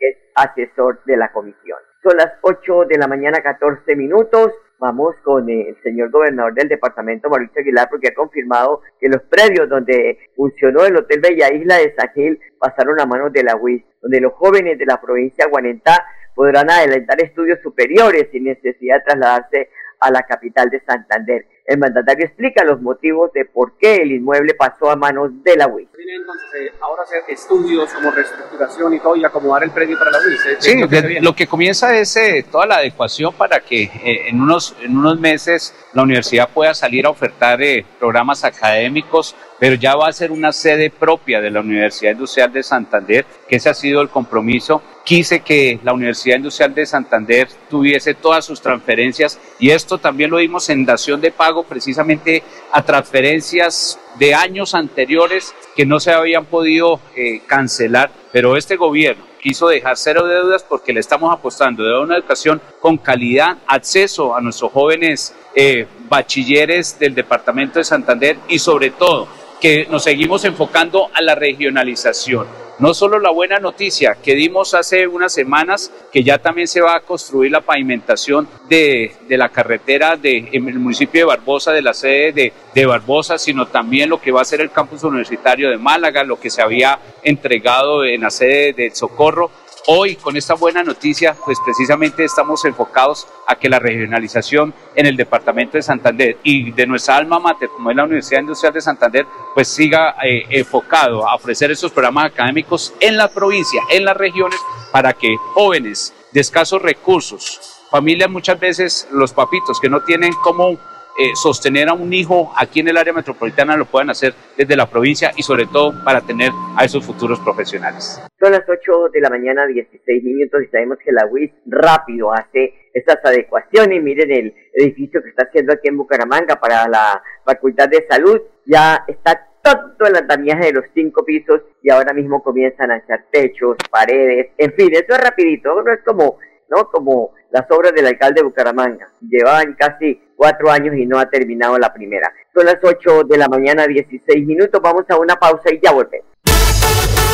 es 0.00 0.16
asesor 0.34 1.00
de 1.04 1.16
la 1.16 1.32
comisión. 1.32 1.78
Son 2.02 2.16
las 2.16 2.32
8 2.42 2.84
de 2.88 2.98
la 2.98 3.08
mañana, 3.08 3.42
14 3.42 3.96
minutos. 3.96 4.52
Vamos 4.80 5.16
con 5.24 5.48
el 5.50 5.76
señor 5.82 6.10
gobernador 6.10 6.54
del 6.54 6.68
departamento, 6.68 7.28
Mauricio 7.28 7.60
Aguilar, 7.60 7.88
porque 7.90 8.08
ha 8.08 8.14
confirmado 8.14 8.82
que 9.00 9.08
los 9.08 9.22
predios 9.22 9.68
donde 9.68 10.30
funcionó 10.36 10.84
el 10.84 10.96
Hotel 10.96 11.20
Bella 11.20 11.52
Isla 11.52 11.78
de 11.78 11.96
Sagil 11.96 12.38
pasaron 12.60 13.00
a 13.00 13.06
manos 13.06 13.32
de 13.32 13.42
la 13.42 13.56
UIS, 13.56 13.82
donde 14.00 14.20
los 14.20 14.34
jóvenes 14.34 14.78
de 14.78 14.86
la 14.86 15.00
provincia 15.00 15.44
de 15.44 15.50
Guanentá 15.50 16.06
podrán 16.32 16.70
adelantar 16.70 17.20
estudios 17.20 17.58
superiores 17.60 18.28
sin 18.30 18.44
necesidad 18.44 18.98
de 18.98 19.04
trasladarse 19.04 19.68
a 19.98 20.12
la 20.12 20.22
capital 20.22 20.70
de 20.70 20.80
Santander. 20.86 21.46
El 21.68 21.78
mandatario 21.78 22.24
explica 22.24 22.64
los 22.64 22.80
motivos 22.80 23.30
de 23.34 23.44
por 23.44 23.76
qué 23.76 23.96
el 23.96 24.12
inmueble 24.12 24.54
pasó 24.54 24.90
a 24.90 24.96
manos 24.96 25.30
de 25.44 25.54
la 25.54 25.66
UIS. 25.66 25.86
Entonces, 26.18 26.48
eh, 26.58 26.72
ahora 26.80 27.02
hacer 27.02 27.22
estudios 27.28 27.92
como 27.92 28.10
reestructuración 28.10 28.94
y 28.94 29.00
todo 29.00 29.14
y 29.16 29.24
acomodar 29.24 29.64
el 29.64 29.70
predio 29.70 29.98
para 29.98 30.12
la 30.12 30.18
UIS. 30.18 30.46
¿eh? 30.46 30.56
Sí, 30.60 31.20
lo, 31.20 31.34
que 31.34 31.46
comienza 31.46 31.94
es 31.94 32.16
eh, 32.16 32.46
toda 32.50 32.64
la 32.64 32.76
adecuación 32.76 33.34
para 33.34 33.60
que 33.60 33.90
en, 34.28 34.40
unos, 34.40 34.74
en 34.80 34.96
unos 34.96 35.20
meses 35.20 35.74
la 35.92 36.04
universidad 36.04 36.48
pueda 36.48 36.72
salir 36.72 37.04
a 37.04 37.10
ofertar 37.10 37.60
programas 37.98 38.44
académicos 38.44 39.36
pero 39.58 39.74
ya 39.74 39.96
va 39.96 40.08
a 40.08 40.12
ser 40.12 40.30
una 40.30 40.52
sede 40.52 40.90
propia 40.90 41.40
de 41.40 41.50
la 41.50 41.60
Universidad 41.60 42.12
Industrial 42.12 42.52
de 42.52 42.62
Santander, 42.62 43.26
que 43.48 43.56
ese 43.56 43.68
ha 43.68 43.74
sido 43.74 44.00
el 44.00 44.08
compromiso. 44.08 44.82
Quise 45.08 45.40
que 45.40 45.80
la 45.84 45.94
Universidad 45.94 46.36
Industrial 46.36 46.74
de 46.74 46.84
Santander 46.84 47.48
tuviese 47.70 48.12
todas 48.12 48.44
sus 48.44 48.60
transferencias 48.60 49.40
y 49.58 49.70
esto 49.70 49.96
también 49.96 50.30
lo 50.30 50.36
vimos 50.36 50.68
en 50.68 50.84
dación 50.84 51.22
de 51.22 51.30
pago 51.30 51.62
precisamente 51.62 52.42
a 52.72 52.82
transferencias 52.82 53.98
de 54.18 54.34
años 54.34 54.74
anteriores 54.74 55.54
que 55.74 55.86
no 55.86 55.98
se 55.98 56.12
habían 56.12 56.44
podido 56.44 57.00
eh, 57.16 57.40
cancelar, 57.46 58.10
pero 58.32 58.54
este 58.54 58.76
gobierno 58.76 59.24
quiso 59.40 59.68
dejar 59.68 59.96
cero 59.96 60.26
deudas 60.26 60.62
porque 60.62 60.92
le 60.92 61.00
estamos 61.00 61.32
apostando 61.32 61.84
de 61.84 61.98
una 61.98 62.18
educación 62.18 62.60
con 62.78 62.98
calidad, 62.98 63.56
acceso 63.66 64.36
a 64.36 64.42
nuestros 64.42 64.72
jóvenes 64.72 65.34
eh, 65.54 65.86
bachilleres 66.10 66.98
del 66.98 67.14
departamento 67.14 67.78
de 67.78 67.84
Santander 67.84 68.36
y 68.46 68.58
sobre 68.58 68.90
todo 68.90 69.26
que 69.58 69.86
nos 69.90 70.04
seguimos 70.04 70.44
enfocando 70.44 71.08
a 71.14 71.22
la 71.22 71.34
regionalización. 71.34 72.67
No 72.78 72.94
solo 72.94 73.18
la 73.18 73.30
buena 73.30 73.58
noticia 73.58 74.16
que 74.22 74.36
dimos 74.36 74.72
hace 74.72 75.08
unas 75.08 75.32
semanas, 75.32 75.90
que 76.12 76.22
ya 76.22 76.38
también 76.38 76.68
se 76.68 76.80
va 76.80 76.94
a 76.94 77.00
construir 77.00 77.50
la 77.50 77.60
pavimentación 77.60 78.48
de, 78.68 79.16
de 79.26 79.36
la 79.36 79.48
carretera 79.48 80.16
de, 80.16 80.48
en 80.52 80.68
el 80.68 80.78
municipio 80.78 81.22
de 81.22 81.24
Barbosa, 81.24 81.72
de 81.72 81.82
la 81.82 81.92
sede 81.92 82.32
de, 82.32 82.52
de 82.74 82.86
Barbosa, 82.86 83.36
sino 83.36 83.66
también 83.66 84.08
lo 84.08 84.20
que 84.20 84.30
va 84.30 84.42
a 84.42 84.44
ser 84.44 84.60
el 84.60 84.70
campus 84.70 85.02
universitario 85.02 85.70
de 85.70 85.76
Málaga, 85.76 86.22
lo 86.22 86.38
que 86.38 86.50
se 86.50 86.62
había 86.62 87.00
entregado 87.24 88.04
en 88.04 88.20
la 88.20 88.30
sede 88.30 88.72
del 88.72 88.94
Socorro 88.94 89.50
Hoy, 89.90 90.16
con 90.16 90.36
esta 90.36 90.52
buena 90.52 90.82
noticia, 90.82 91.34
pues 91.46 91.58
precisamente 91.64 92.22
estamos 92.22 92.62
enfocados 92.66 93.26
a 93.46 93.54
que 93.54 93.70
la 93.70 93.78
regionalización 93.78 94.74
en 94.94 95.06
el 95.06 95.16
departamento 95.16 95.78
de 95.78 95.82
Santander 95.82 96.36
y 96.42 96.72
de 96.72 96.86
nuestra 96.86 97.16
alma 97.16 97.38
mater, 97.38 97.70
como 97.70 97.88
es 97.88 97.96
la 97.96 98.04
Universidad 98.04 98.42
Industrial 98.42 98.74
de 98.74 98.82
Santander, 98.82 99.26
pues 99.54 99.66
siga 99.66 100.16
eh, 100.22 100.44
enfocado 100.50 101.26
a 101.26 101.34
ofrecer 101.34 101.70
estos 101.70 101.90
programas 101.90 102.26
académicos 102.26 102.92
en 103.00 103.16
la 103.16 103.28
provincia, 103.28 103.80
en 103.88 104.04
las 104.04 104.14
regiones, 104.14 104.60
para 104.92 105.14
que 105.14 105.34
jóvenes 105.54 106.12
de 106.32 106.40
escasos 106.40 106.82
recursos, 106.82 107.58
familias 107.90 108.28
muchas 108.28 108.60
veces, 108.60 109.08
los 109.10 109.32
papitos 109.32 109.80
que 109.80 109.88
no 109.88 110.02
tienen 110.02 110.34
cómo 110.42 110.76
eh, 111.18 111.34
sostener 111.34 111.88
a 111.88 111.94
un 111.94 112.12
hijo 112.12 112.52
aquí 112.56 112.80
en 112.80 112.88
el 112.88 112.96
área 112.96 113.12
metropolitana 113.12 113.76
lo 113.76 113.86
puedan 113.86 114.10
hacer 114.10 114.34
desde 114.56 114.76
la 114.76 114.88
provincia 114.88 115.32
y 115.36 115.42
sobre 115.42 115.66
todo 115.66 115.92
para 116.04 116.20
tener 116.20 116.52
a 116.76 116.84
esos 116.84 117.04
futuros 117.04 117.40
profesionales. 117.40 118.22
Son 118.40 118.52
las 118.52 118.62
8 118.68 119.08
de 119.12 119.20
la 119.20 119.28
mañana, 119.28 119.66
16 119.66 120.22
minutos 120.22 120.62
y 120.62 120.66
sabemos 120.70 120.98
que 121.04 121.10
la 121.10 121.26
UIS 121.26 121.50
rápido 121.66 122.32
hace 122.32 122.72
estas 122.94 123.18
adecuaciones. 123.24 124.02
Miren 124.02 124.30
el 124.30 124.54
edificio 124.74 125.22
que 125.22 125.30
está 125.30 125.44
haciendo 125.44 125.72
aquí 125.72 125.88
en 125.88 125.96
Bucaramanga 125.96 126.60
para 126.60 126.88
la 126.88 127.22
Facultad 127.44 127.88
de 127.88 128.06
Salud. 128.08 128.40
Ya 128.64 129.04
está 129.08 129.48
todo 129.62 130.08
el 130.08 130.16
andamiaje 130.16 130.66
de 130.66 130.72
los 130.72 130.84
cinco 130.94 131.24
pisos 131.24 131.62
y 131.82 131.90
ahora 131.90 132.12
mismo 132.12 132.42
comienzan 132.42 132.90
a 132.90 132.98
echar 132.98 133.24
techos, 133.30 133.76
paredes, 133.90 134.52
en 134.56 134.72
fin, 134.72 134.90
eso 134.92 135.14
es 135.14 135.20
rapidito, 135.20 135.82
no 135.82 135.92
es 135.92 136.00
como, 136.04 136.38
¿no? 136.68 136.88
Como 136.90 137.34
las 137.50 137.70
obras 137.70 137.92
del 137.92 138.06
alcalde 138.06 138.40
de 138.40 138.46
Bucaramanga. 138.46 139.08
Llevaban 139.20 139.74
casi 139.74 140.20
cuatro 140.38 140.70
años 140.70 140.96
y 140.96 141.04
no 141.04 141.18
ha 141.18 141.28
terminado 141.28 141.76
la 141.78 141.92
primera. 141.92 142.32
Son 142.54 142.64
las 142.64 142.78
8 142.82 143.24
de 143.24 143.36
la 143.36 143.48
mañana, 143.48 143.86
16 143.86 144.46
minutos. 144.46 144.80
Vamos 144.80 145.04
a 145.08 145.18
una 145.18 145.34
pausa 145.34 145.74
y 145.74 145.80
ya 145.82 145.92
volvemos. 145.92 146.28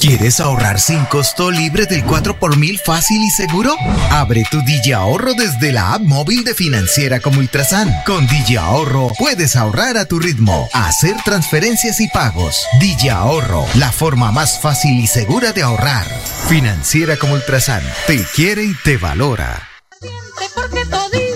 ¿Quieres 0.00 0.38
ahorrar 0.38 0.78
sin 0.78 1.04
costo 1.06 1.50
libre 1.50 1.86
del 1.86 2.04
4 2.04 2.38
por 2.38 2.56
mil 2.56 2.78
fácil 2.78 3.20
y 3.20 3.30
seguro? 3.30 3.74
Abre 4.10 4.44
tu 4.48 4.62
Digi 4.62 4.92
Ahorro 4.92 5.34
desde 5.34 5.72
la 5.72 5.94
app 5.94 6.02
móvil 6.02 6.44
de 6.44 6.54
Financiera 6.54 7.18
como 7.18 7.40
Ultrasan. 7.40 7.92
Con 8.06 8.24
Digi 8.28 8.56
Ahorro 8.56 9.10
puedes 9.18 9.56
ahorrar 9.56 9.98
a 9.98 10.04
tu 10.04 10.20
ritmo, 10.20 10.68
hacer 10.72 11.16
transferencias 11.24 12.00
y 12.00 12.06
pagos. 12.08 12.64
Digi 12.78 13.08
Ahorro, 13.08 13.66
la 13.74 13.90
forma 13.90 14.30
más 14.30 14.60
fácil 14.60 15.00
y 15.00 15.08
segura 15.08 15.52
de 15.52 15.62
ahorrar. 15.62 16.06
Financiera 16.48 17.16
como 17.16 17.34
Ultrasan, 17.34 17.82
te 18.06 18.24
quiere 18.36 18.62
y 18.62 18.74
te 18.84 18.98
valora. 18.98 19.68
Toditos 20.00 21.27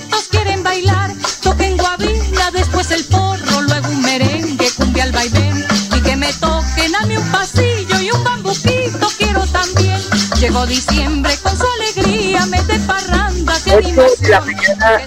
Llegó 10.42 10.66
diciembre 10.66 11.30
con 11.40 11.52
su 11.52 11.64
alegría, 11.78 12.40
mete 12.50 12.74
parranda, 12.84 13.52
se 13.52 13.76
8 13.76 14.22
de 14.22 14.28
la 14.28 14.40
mañana, 14.40 15.00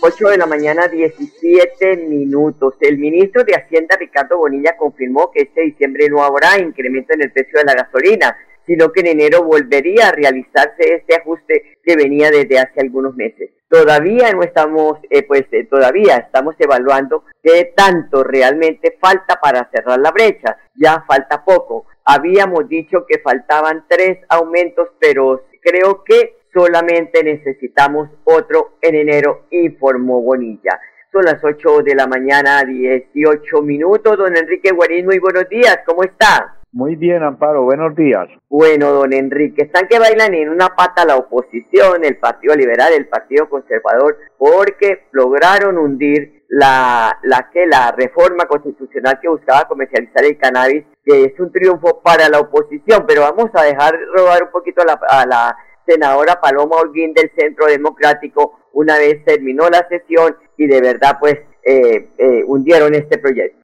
8 0.00 0.28
de 0.28 0.38
la 0.38 0.46
mañana, 0.46 0.88
17 0.88 1.96
minutos. 2.08 2.72
El 2.80 2.96
ministro 2.96 3.44
de 3.44 3.56
Hacienda, 3.56 3.98
Ricardo 3.98 4.38
Bonilla, 4.38 4.78
confirmó 4.78 5.30
que 5.32 5.42
este 5.42 5.60
diciembre 5.64 6.08
no 6.08 6.24
habrá 6.24 6.58
incremento 6.58 7.12
en 7.12 7.24
el 7.24 7.30
precio 7.30 7.58
de 7.58 7.66
la 7.66 7.74
gasolina, 7.74 8.34
sino 8.66 8.90
que 8.90 9.00
en 9.00 9.08
enero 9.08 9.44
volvería 9.44 10.08
a 10.08 10.12
realizarse 10.12 10.94
este 10.94 11.14
ajuste 11.16 11.76
que 11.84 11.96
venía 11.96 12.30
desde 12.30 12.58
hace 12.58 12.80
algunos 12.80 13.14
meses. 13.14 13.50
Todavía 13.68 14.32
no 14.32 14.42
estamos, 14.42 14.98
eh, 15.10 15.24
pues 15.24 15.44
eh, 15.52 15.66
todavía 15.70 16.16
estamos 16.16 16.54
evaluando 16.58 17.24
qué 17.42 17.74
tanto 17.76 18.24
realmente 18.24 18.96
falta 18.98 19.38
para 19.40 19.68
cerrar 19.70 20.00
la 20.00 20.10
brecha. 20.10 20.56
Ya 20.74 21.04
falta 21.06 21.44
poco. 21.44 21.84
Habíamos 22.04 22.68
dicho 22.68 23.06
que 23.06 23.18
faltaban 23.18 23.84
tres 23.88 24.18
aumentos, 24.28 24.88
pero 24.98 25.42
creo 25.62 26.02
que 26.04 26.36
solamente 26.52 27.22
necesitamos 27.22 28.08
otro 28.24 28.72
en 28.82 28.94
enero, 28.94 29.46
informó 29.50 30.20
Bonilla. 30.20 30.80
Son 31.12 31.24
las 31.24 31.42
8 31.42 31.82
de 31.82 31.94
la 31.94 32.06
mañana, 32.06 32.62
18 32.64 33.62
minutos. 33.62 34.16
Don 34.16 34.36
Enrique 34.36 34.70
Guarín, 34.70 35.06
muy 35.06 35.18
buenos 35.18 35.48
días, 35.48 35.80
¿cómo 35.84 36.04
está? 36.04 36.56
Muy 36.72 36.94
bien, 36.94 37.24
Amparo, 37.24 37.64
buenos 37.64 37.96
días. 37.96 38.28
Bueno, 38.48 38.92
don 38.92 39.12
Enrique, 39.12 39.62
están 39.62 39.88
que 39.88 39.98
bailan 39.98 40.34
en 40.34 40.50
una 40.50 40.68
pata 40.76 41.04
la 41.04 41.16
oposición, 41.16 42.04
el 42.04 42.16
Partido 42.18 42.54
Liberal, 42.54 42.92
el 42.92 43.08
Partido 43.08 43.48
Conservador, 43.48 44.18
porque 44.38 45.06
lograron 45.10 45.78
hundir 45.78 46.39
la, 46.50 47.16
la 47.22 47.48
que 47.52 47.64
la 47.66 47.92
reforma 47.92 48.44
constitucional 48.46 49.18
que 49.20 49.28
buscaba 49.28 49.68
comercializar 49.68 50.24
el 50.24 50.36
cannabis, 50.36 50.84
que 51.04 51.24
es 51.24 51.40
un 51.40 51.52
triunfo 51.52 52.00
para 52.02 52.28
la 52.28 52.40
oposición, 52.40 53.04
pero 53.06 53.22
vamos 53.22 53.50
a 53.54 53.62
dejar 53.62 53.98
rodar 54.12 54.42
un 54.42 54.50
poquito 54.50 54.82
a 54.82 54.84
la, 54.84 55.00
a 55.08 55.26
la 55.26 55.56
senadora 55.86 56.40
Paloma 56.40 56.76
Holguín 56.76 57.14
del 57.14 57.30
Centro 57.36 57.66
Democrático 57.66 58.58
una 58.72 58.98
vez 58.98 59.24
terminó 59.24 59.68
la 59.68 59.86
sesión 59.88 60.36
y 60.56 60.66
de 60.66 60.80
verdad 60.80 61.18
pues 61.20 61.34
eh, 61.64 62.08
eh, 62.18 62.44
hundieron 62.46 62.94
este 62.94 63.18
proyecto. 63.18 63.58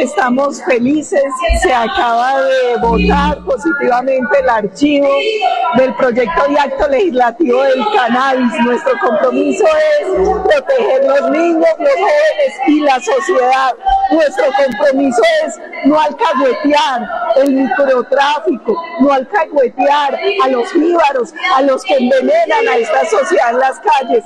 Estamos 0.00 0.62
felices, 0.64 1.22
se 1.62 1.74
acaba 1.74 2.40
de 2.40 2.76
votar 2.80 3.44
positivamente 3.44 4.38
el 4.40 4.48
archivo 4.48 5.08
del 5.76 5.94
proyecto 5.94 6.48
de 6.48 6.58
acto 6.58 6.88
legislativo 6.88 7.62
del 7.62 7.84
cannabis. 7.94 8.50
Nuestro 8.64 8.92
compromiso 8.98 9.64
es 9.66 10.08
proteger 10.42 11.04
los 11.04 11.30
niños, 11.30 11.66
los 11.78 11.92
jóvenes 11.92 12.54
y 12.68 12.80
la 12.80 12.98
sociedad. 12.98 13.74
Nuestro 14.12 14.46
compromiso 14.56 15.20
es 15.44 15.60
no 15.84 16.00
alcahuetear 16.00 17.06
el 17.36 17.52
microtráfico, 17.52 18.82
no 19.00 19.12
alcahuetear 19.12 20.18
a 20.44 20.48
los 20.48 20.72
jíbaros, 20.72 21.34
a 21.56 21.60
los 21.60 21.84
que 21.84 21.96
envenenan 21.96 22.68
a 22.68 22.76
esta 22.78 23.04
sociedad 23.04 23.50
en 23.50 23.58
las 23.58 23.78
calles. 23.80 24.24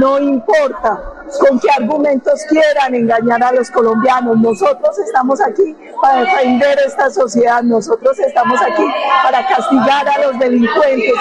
No 0.00 0.18
importa 0.18 1.02
con 1.38 1.58
qué 1.60 1.68
argumentos 1.78 2.44
quieran 2.48 2.94
engañar 2.94 3.42
a 3.42 3.52
los 3.52 3.70
colombianos. 3.70 4.38
Nosotros 4.38 4.98
estamos 4.98 5.40
aquí 5.40 5.76
para 6.00 6.20
defender 6.20 6.78
esta 6.86 7.10
sociedad, 7.10 7.62
nosotros 7.62 8.18
estamos 8.18 8.60
aquí 8.62 8.84
para 9.22 9.46
castigar 9.46 10.08
a 10.08 10.26
los 10.26 10.38
delincuentes 10.38 11.14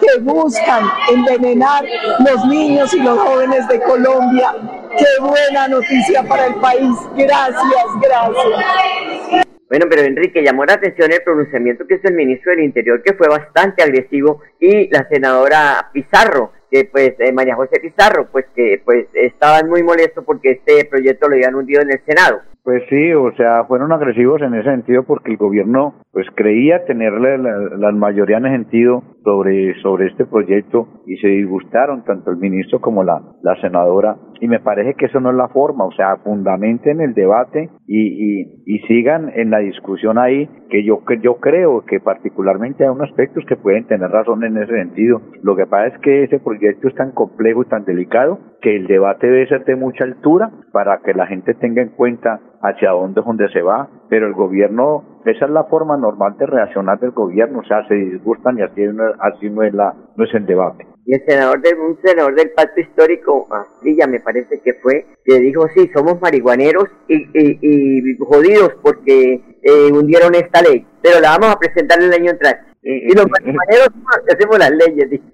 que 0.00 0.20
buscan 0.20 0.84
envenenar 1.10 1.84
los 2.20 2.44
niños 2.46 2.92
y 2.94 3.00
los 3.00 3.18
jóvenes 3.18 3.66
de 3.68 3.80
Colombia. 3.82 4.54
Qué 4.96 5.20
buena 5.20 5.68
noticia 5.68 6.22
para 6.22 6.46
el 6.46 6.54
país. 6.56 6.96
Gracias, 7.16 7.86
gracias. 8.00 9.44
Bueno, 9.68 9.86
pero 9.88 10.02
Enrique, 10.02 10.42
llamó 10.42 10.64
la 10.64 10.74
atención 10.74 11.10
el 11.10 11.22
pronunciamiento 11.22 11.86
que 11.86 11.94
hizo 11.94 12.06
el 12.08 12.14
ministro 12.14 12.52
del 12.52 12.64
Interior, 12.64 13.02
que 13.02 13.14
fue 13.14 13.28
bastante 13.28 13.82
agresivo, 13.82 14.40
y 14.60 14.88
la 14.88 15.08
senadora 15.08 15.90
Pizarro, 15.92 16.52
que 16.70 16.88
pues 16.90 17.14
eh, 17.18 17.32
María 17.32 17.56
José 17.56 17.80
Pizarro, 17.80 18.28
pues 18.30 18.46
que 18.54 18.80
pues 18.84 19.06
estaban 19.14 19.68
muy 19.68 19.82
molestos 19.82 20.24
porque 20.24 20.52
este 20.52 20.84
proyecto 20.84 21.28
lo 21.28 21.34
habían 21.34 21.54
hundido 21.54 21.82
en 21.82 21.92
el 21.92 22.00
Senado. 22.04 22.40
Pues 22.64 22.82
sí, 22.88 23.12
o 23.12 23.30
sea, 23.36 23.64
fueron 23.64 23.92
agresivos 23.92 24.40
en 24.40 24.54
ese 24.54 24.70
sentido 24.70 25.02
porque 25.02 25.30
el 25.30 25.36
gobierno 25.36 25.96
pues 26.12 26.26
creía 26.34 26.86
tenerle 26.86 27.36
la, 27.36 27.92
mayoría 27.92 28.38
en 28.38 28.44
sentido 28.44 29.02
sobre, 29.24 29.74
sobre 29.80 30.06
este 30.06 30.26
proyecto 30.26 30.86
y 31.06 31.16
se 31.16 31.28
disgustaron 31.28 32.04
tanto 32.04 32.30
el 32.30 32.36
ministro 32.36 32.80
como 32.80 33.02
la, 33.02 33.22
la 33.42 33.60
senadora 33.60 34.16
y 34.40 34.48
me 34.48 34.60
parece 34.60 34.94
que 34.94 35.06
eso 35.06 35.20
no 35.20 35.30
es 35.30 35.36
la 35.36 35.48
forma, 35.48 35.86
o 35.86 35.92
sea, 35.92 36.16
fundamenten 36.18 37.00
el 37.00 37.14
debate 37.14 37.70
y, 37.86 38.42
y, 38.42 38.62
y 38.66 38.78
sigan 38.80 39.32
en 39.34 39.50
la 39.50 39.58
discusión 39.58 40.18
ahí, 40.18 40.48
que 40.68 40.84
yo, 40.84 41.04
que 41.04 41.18
yo 41.20 41.36
creo 41.36 41.84
que 41.86 42.00
particularmente 42.00 42.84
hay 42.84 42.90
unos 42.90 43.08
aspectos 43.08 43.44
que 43.46 43.56
pueden 43.56 43.86
tener 43.86 44.10
razón 44.10 44.44
en 44.44 44.58
ese 44.58 44.74
sentido. 44.74 45.22
Lo 45.42 45.56
que 45.56 45.66
pasa 45.66 45.94
es 45.94 45.98
que 46.02 46.24
ese 46.24 46.40
proyecto 46.40 46.88
es 46.88 46.94
tan 46.94 47.12
complejo 47.12 47.62
y 47.62 47.68
tan 47.68 47.84
delicado 47.84 48.38
que 48.60 48.76
el 48.76 48.86
debate 48.86 49.28
debe 49.28 49.48
ser 49.48 49.64
de 49.64 49.76
mucha 49.76 50.04
altura 50.04 50.50
para 50.72 50.98
que 50.98 51.14
la 51.14 51.26
gente 51.26 51.54
tenga 51.54 51.80
en 51.80 51.90
cuenta 51.90 52.40
hacia 52.60 52.90
dónde 52.90 53.20
es 53.20 53.26
donde 53.26 53.48
se 53.50 53.62
va, 53.62 53.88
pero 54.14 54.28
el 54.28 54.34
gobierno, 54.34 55.18
esa 55.24 55.46
es 55.46 55.50
la 55.50 55.64
forma 55.64 55.96
normal 55.96 56.36
de 56.38 56.46
reaccionar 56.46 57.00
del 57.00 57.10
gobierno, 57.10 57.58
o 57.58 57.64
sea, 57.64 57.84
se 57.88 57.94
disgustan 57.94 58.56
y 58.56 58.62
así, 58.62 58.82
así 59.18 59.50
no, 59.50 59.64
es 59.64 59.74
la, 59.74 59.92
no 60.14 60.24
es 60.24 60.32
el 60.34 60.46
debate. 60.46 60.86
Y 61.04 61.14
el 61.16 61.24
senador 61.26 61.60
de, 61.60 61.74
un 61.74 61.98
senador 62.00 62.32
del 62.36 62.52
pacto 62.52 62.80
histórico, 62.80 63.48
Astilla 63.50 64.06
me 64.06 64.20
parece 64.20 64.60
que 64.60 64.74
fue, 64.74 65.04
que 65.24 65.40
dijo, 65.40 65.66
sí, 65.74 65.90
somos 65.92 66.20
marihuaneros 66.20 66.84
y, 67.08 67.16
y, 67.16 67.58
y 67.60 68.16
jodidos 68.20 68.76
porque 68.82 69.58
eh, 69.60 69.90
hundieron 69.92 70.32
esta 70.36 70.62
ley, 70.62 70.86
pero 71.02 71.18
la 71.20 71.36
vamos 71.36 71.56
a 71.56 71.58
presentar 71.58 72.00
el 72.00 72.12
año 72.12 72.30
entrante. 72.30 72.70
Y, 72.84 73.16
los 73.16 73.26
marihuaneros 73.28 73.88
hacemos 74.32 74.58
las 74.60 74.70
leyes, 74.70 75.10
dijo. 75.10 75.24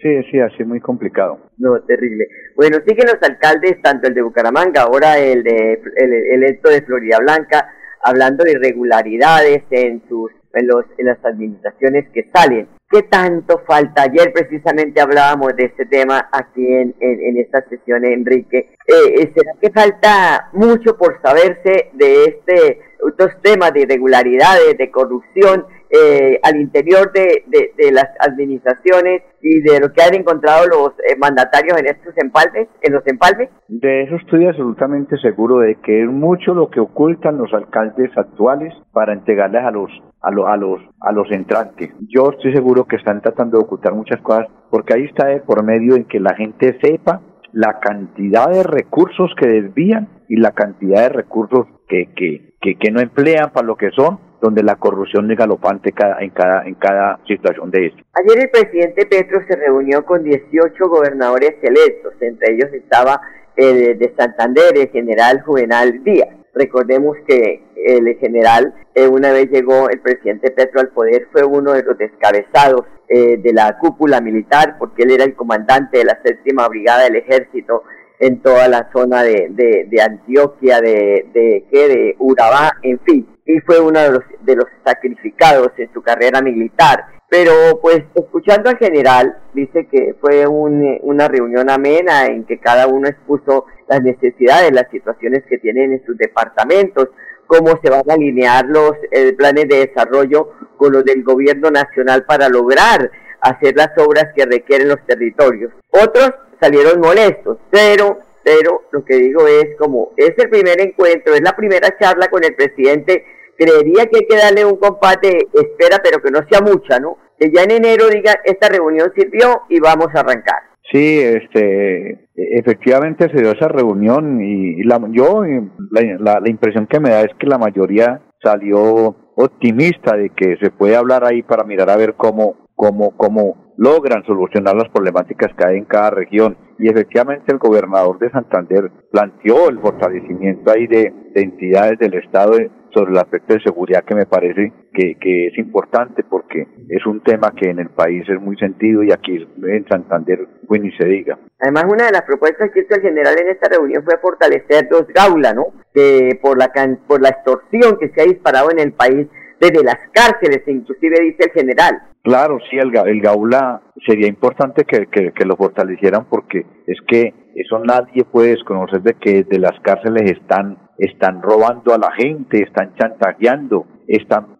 Sí, 0.00 0.22
sí, 0.30 0.38
así 0.38 0.62
muy 0.62 0.78
complicado. 0.80 1.40
No, 1.58 1.80
terrible. 1.82 2.24
Bueno, 2.54 2.78
siguen 2.86 3.06
los 3.06 3.28
alcaldes, 3.28 3.82
tanto 3.82 4.06
el 4.06 4.14
de 4.14 4.22
Bucaramanga, 4.22 4.82
ahora 4.82 5.18
el 5.18 5.42
de 5.42 5.80
el 5.96 6.12
electo 6.12 6.70
de 6.70 6.82
Florida 6.82 7.18
Blanca, 7.20 7.68
hablando 8.02 8.44
de 8.44 8.52
irregularidades 8.52 9.62
en 9.70 10.02
sus 10.08 10.30
en, 10.54 10.66
los, 10.66 10.84
en 10.98 11.06
las 11.06 11.24
administraciones 11.24 12.08
que 12.12 12.28
salen. 12.34 12.68
¿Qué 12.90 13.02
tanto 13.04 13.62
falta? 13.66 14.02
Ayer 14.02 14.32
precisamente 14.32 15.00
hablábamos 15.00 15.56
de 15.56 15.64
este 15.64 15.86
tema 15.86 16.28
aquí 16.30 16.66
en, 16.66 16.94
en, 17.00 17.38
esta 17.38 17.66
sesión, 17.68 18.04
Enrique. 18.04 18.74
Eh, 18.86 19.32
¿Será 19.34 19.52
que 19.58 19.70
falta 19.70 20.50
mucho 20.52 20.96
por 20.98 21.18
saberse 21.22 21.90
de 21.94 22.24
este, 22.24 22.80
estos 23.08 23.40
temas 23.40 23.72
de 23.72 23.80
irregularidades, 23.82 24.76
de 24.76 24.90
corrupción 24.90 25.64
eh, 25.92 26.40
al 26.42 26.56
interior 26.56 27.12
de, 27.12 27.44
de, 27.46 27.92
las 27.92 28.08
administraciones 28.18 29.22
y 29.42 29.60
de 29.60 29.78
lo 29.78 29.92
que 29.92 30.02
han 30.02 30.14
encontrado 30.14 30.66
los 30.66 30.92
eh, 31.00 31.16
mandatarios 31.18 31.78
en 31.78 31.86
estos 31.86 32.14
empalmes, 32.16 32.68
en 32.80 32.94
los 32.94 33.06
empalmes? 33.06 33.50
De 33.68 34.04
eso 34.04 34.16
estoy 34.16 34.46
absolutamente 34.46 35.18
seguro 35.18 35.58
de 35.58 35.74
que 35.76 36.02
es 36.02 36.08
mucho 36.08 36.54
lo 36.54 36.70
que 36.70 36.80
ocultan 36.80 37.36
los 37.36 37.52
alcaldes 37.52 38.10
actuales 38.16 38.72
para 38.92 39.12
entregarles 39.12 39.62
a 39.62 39.70
los 39.70 39.90
a, 40.22 40.28
a 40.28 40.56
los 40.56 40.80
a 41.00 41.12
los 41.12 41.30
entrantes. 41.30 41.90
Yo 42.08 42.30
estoy 42.30 42.54
seguro 42.54 42.84
que 42.84 42.96
están 42.96 43.20
tratando 43.20 43.58
de 43.58 43.64
ocultar 43.64 43.92
muchas 43.92 44.20
cosas 44.22 44.46
porque 44.70 44.94
ahí 44.94 45.04
está 45.04 45.26
de 45.26 45.40
por 45.40 45.62
medio 45.62 45.94
en 45.96 46.04
que 46.04 46.20
la 46.20 46.34
gente 46.34 46.78
sepa 46.80 47.20
la 47.52 47.80
cantidad 47.80 48.48
de 48.48 48.62
recursos 48.62 49.30
que 49.38 49.46
desvían 49.46 50.08
y 50.28 50.36
la 50.36 50.52
cantidad 50.52 51.02
de 51.02 51.08
recursos 51.10 51.66
que, 51.88 52.08
que, 52.14 52.76
que, 52.76 52.90
no 52.90 53.00
emplean 53.00 53.52
para 53.52 53.66
lo 53.66 53.76
que 53.76 53.90
son, 53.90 54.18
donde 54.42 54.64
la 54.64 54.74
corrupción 54.74 55.30
es 55.30 55.38
galopante 55.38 55.92
cada, 55.92 56.20
en, 56.20 56.30
cada, 56.30 56.66
en 56.66 56.74
cada 56.74 57.20
situación 57.28 57.70
de 57.70 57.86
esto. 57.86 58.02
Ayer 58.14 58.40
el 58.40 58.50
presidente 58.50 59.06
Petro 59.06 59.40
se 59.46 59.54
reunió 59.54 60.04
con 60.04 60.24
18 60.24 60.88
gobernadores 60.88 61.54
electos, 61.62 62.12
entre 62.20 62.54
ellos 62.54 62.68
estaba 62.72 63.20
el 63.54 63.96
de 63.98 64.12
Santander, 64.18 64.76
el 64.76 64.88
general 64.88 65.42
Juvenal 65.42 66.02
Díaz. 66.02 66.30
Recordemos 66.54 67.16
que 67.26 67.62
el 67.76 68.16
general, 68.18 68.74
eh, 68.96 69.06
una 69.06 69.32
vez 69.32 69.48
llegó 69.48 69.88
el 69.88 70.00
presidente 70.00 70.50
Petro 70.50 70.80
al 70.80 70.88
poder, 70.88 71.28
fue 71.30 71.44
uno 71.44 71.72
de 71.72 71.84
los 71.84 71.96
descabezados 71.96 72.84
eh, 73.08 73.36
de 73.36 73.52
la 73.52 73.78
cúpula 73.78 74.20
militar, 74.20 74.74
porque 74.76 75.04
él 75.04 75.12
era 75.12 75.24
el 75.24 75.34
comandante 75.34 75.98
de 75.98 76.04
la 76.04 76.18
séptima 76.24 76.66
brigada 76.68 77.04
del 77.04 77.16
ejército 77.16 77.84
en 78.18 78.40
toda 78.40 78.68
la 78.68 78.90
zona 78.92 79.22
de, 79.22 79.86
Antioquia, 80.04 80.80
de, 80.80 81.26
de, 81.32 81.64
de 81.70 82.16
Urabá, 82.18 82.72
en 82.82 82.98
fin, 83.00 83.26
y 83.44 83.60
fue 83.60 83.80
uno 83.80 84.00
de 84.00 84.12
los, 84.12 84.24
de 84.40 84.56
los 84.56 84.66
sacrificados 84.84 85.72
en 85.78 85.92
su 85.92 86.02
carrera 86.02 86.40
militar. 86.40 87.06
Pero 87.28 87.80
pues 87.80 88.02
escuchando 88.14 88.68
al 88.68 88.76
general, 88.76 89.38
dice 89.54 89.86
que 89.90 90.14
fue 90.20 90.46
una 90.46 91.28
reunión 91.28 91.70
amena 91.70 92.26
en 92.26 92.44
que 92.44 92.58
cada 92.58 92.86
uno 92.86 93.08
expuso 93.08 93.64
las 93.88 94.02
necesidades, 94.02 94.70
las 94.72 94.90
situaciones 94.90 95.42
que 95.48 95.56
tienen 95.56 95.92
en 95.92 96.04
sus 96.04 96.16
departamentos, 96.18 97.08
cómo 97.46 97.78
se 97.82 97.90
van 97.90 98.10
a 98.10 98.14
alinear 98.14 98.66
los 98.66 98.92
eh, 99.10 99.32
planes 99.32 99.66
de 99.68 99.86
desarrollo 99.86 100.52
con 100.76 100.92
los 100.92 101.04
del 101.04 101.22
gobierno 101.22 101.70
nacional 101.70 102.24
para 102.24 102.48
lograr 102.48 103.10
hacer 103.40 103.76
las 103.76 103.90
obras 103.98 104.28
que 104.34 104.46
requieren 104.46 104.88
los 104.88 105.04
territorios. 105.06 105.72
Otros 105.90 106.32
salieron 106.60 107.00
molestos, 107.00 107.58
pero, 107.70 108.18
pero 108.42 108.82
lo 108.90 109.04
que 109.04 109.16
digo 109.16 109.46
es 109.46 109.76
como 109.78 110.12
es 110.16 110.32
el 110.36 110.50
primer 110.50 110.80
encuentro, 110.80 111.34
es 111.34 111.42
la 111.42 111.56
primera 111.56 111.96
charla 111.98 112.28
con 112.28 112.44
el 112.44 112.54
presidente, 112.54 113.24
creería 113.56 114.06
que 114.06 114.18
hay 114.18 114.26
que 114.26 114.36
darle 114.36 114.64
un 114.64 114.76
compate, 114.76 115.48
espera, 115.52 116.00
pero 116.02 116.20
que 116.22 116.30
no 116.30 116.40
sea 116.50 116.60
mucha, 116.60 116.98
¿no? 116.98 117.18
Que 117.38 117.50
ya 117.50 117.62
en 117.62 117.72
enero 117.72 118.08
diga, 118.08 118.34
esta 118.44 118.68
reunión 118.68 119.12
sirvió 119.14 119.62
y 119.68 119.80
vamos 119.80 120.08
a 120.14 120.20
arrancar. 120.20 120.62
Sí, 120.90 121.20
este, 121.20 122.28
efectivamente 122.34 123.30
se 123.30 123.40
dio 123.40 123.52
esa 123.52 123.68
reunión 123.68 124.42
y, 124.42 124.82
la, 124.82 125.00
yo, 125.10 125.42
la, 125.90 126.40
la 126.40 126.50
impresión 126.50 126.86
que 126.86 127.00
me 127.00 127.10
da 127.10 127.22
es 127.22 127.34
que 127.38 127.46
la 127.46 127.58
mayoría 127.58 128.20
salió 128.42 129.16
optimista 129.36 130.16
de 130.16 130.30
que 130.30 130.56
se 130.60 130.70
puede 130.70 130.96
hablar 130.96 131.24
ahí 131.24 131.42
para 131.42 131.64
mirar 131.64 131.88
a 131.88 131.96
ver 131.96 132.14
cómo, 132.14 132.68
cómo, 132.74 133.16
cómo 133.16 133.61
logran 133.76 134.24
solucionar 134.24 134.76
las 134.76 134.88
problemáticas 134.90 135.52
que 135.56 135.66
hay 135.66 135.78
en 135.78 135.84
cada 135.84 136.10
región. 136.10 136.56
Y 136.78 136.88
efectivamente 136.88 137.52
el 137.52 137.58
gobernador 137.58 138.18
de 138.18 138.30
Santander 138.30 138.90
planteó 139.10 139.68
el 139.68 139.78
fortalecimiento 139.78 140.70
ahí 140.70 140.86
de, 140.86 141.12
entidades 141.34 141.98
del 141.98 142.14
Estado 142.14 142.52
sobre 142.92 143.12
el 143.12 143.18
aspecto 143.18 143.54
de 143.54 143.62
seguridad 143.62 144.04
que 144.04 144.14
me 144.14 144.26
parece 144.26 144.72
que, 144.92 145.16
que, 145.18 145.46
es 145.46 145.56
importante 145.56 146.22
porque 146.24 146.66
es 146.88 147.06
un 147.06 147.22
tema 147.22 147.50
que 147.56 147.70
en 147.70 147.78
el 147.78 147.88
país 147.88 148.28
es 148.28 148.38
muy 148.38 148.54
sentido 148.58 149.02
y 149.02 149.12
aquí 149.12 149.48
en 149.62 149.88
Santander 149.88 150.46
pues 150.68 150.82
ni 150.82 150.92
se 150.96 151.06
diga. 151.06 151.38
Además 151.58 151.84
una 151.88 152.06
de 152.06 152.12
las 152.12 152.22
propuestas 152.22 152.70
que 152.70 152.80
hizo 152.80 152.94
el 152.94 153.00
general 153.00 153.34
en 153.40 153.48
esta 153.48 153.70
reunión 153.70 154.04
fue 154.04 154.18
fortalecer 154.18 154.88
los 154.90 155.06
Gaula, 155.08 155.54
¿no? 155.54 155.68
Que 155.94 156.38
por 156.42 156.58
la, 156.58 156.70
por 157.06 157.22
la 157.22 157.30
extorsión 157.30 157.96
que 157.98 158.10
se 158.10 158.20
ha 158.20 158.24
disparado 158.24 158.70
en 158.70 158.80
el 158.80 158.92
país 158.92 159.26
desde 159.62 159.84
las 159.84 159.98
cárceles, 160.10 160.62
inclusive 160.66 161.20
dice 161.20 161.44
el 161.44 161.52
general. 161.52 162.02
Claro, 162.22 162.58
sí, 162.68 162.76
el, 162.76 162.90
el 163.06 163.20
Gaula 163.20 163.80
sería 164.04 164.26
importante 164.26 164.84
que, 164.84 165.06
que, 165.06 165.44
lo 165.44 165.56
fortalecieran 165.56 166.24
porque 166.28 166.66
es 166.86 166.98
que 167.06 167.32
eso 167.54 167.78
nadie 167.78 168.24
puede 168.24 168.50
desconocer 168.50 169.02
de 169.02 169.14
que 169.14 169.44
desde 169.44 169.60
las 169.60 169.78
cárceles 169.82 170.32
están, 170.32 170.78
están 170.98 171.42
robando 171.42 171.94
a 171.94 171.98
la 171.98 172.10
gente, 172.12 172.62
están 172.62 172.94
chantajeando, 172.96 173.86
están 174.08 174.56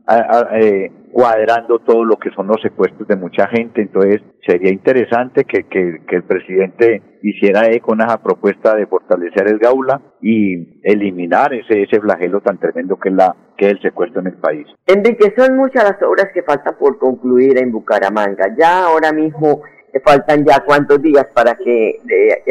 eh, 0.61 0.93
cuadrando 1.13 1.79
todo 1.81 2.05
lo 2.05 2.17
que 2.17 2.31
son 2.31 2.47
los 2.47 2.61
secuestros 2.63 3.07
de 3.07 3.17
mucha 3.17 3.47
gente. 3.49 3.83
Entonces, 3.83 4.23
sería 4.47 4.73
interesante 4.73 5.45
que, 5.45 5.67
el 6.09 6.23
presidente 6.25 7.03
hiciera 7.23 7.71
eco 7.71 7.89
con 7.89 8.01
esa 8.01 8.23
propuesta 8.23 8.75
de 8.75 8.87
fortalecer 8.87 9.49
el 9.49 9.59
Gaula 9.59 10.01
y 10.21 10.81
eliminar 10.83 11.53
ese, 11.55 11.83
ese 11.83 12.01
flagelo 12.01 12.41
tan 12.41 12.59
tremendo 12.59 12.99
que 12.99 13.11
es, 13.11 13.15
la, 13.15 13.37
que 13.57 13.67
es 13.67 13.73
el 13.73 13.83
secuestro 13.83 14.21
en 14.21 14.29
el 14.29 14.37
país. 14.39 14.67
Enrique, 14.87 15.33
son 15.37 15.57
muchas 15.57 15.85
las 15.85 16.03
obras 16.03 16.29
que 16.35 16.43
faltan 16.43 16.77
por 16.79 16.99
concluir 16.99 17.59
en 17.59 17.71
Bucaramanga. 17.71 18.55
Ya 18.59 18.85
ahora 18.85 19.13
mismo 19.13 19.63
faltan 20.05 20.45
ya 20.45 20.61
cuántos 20.65 21.01
días 21.03 21.27
para 21.35 21.55
que, 21.55 21.99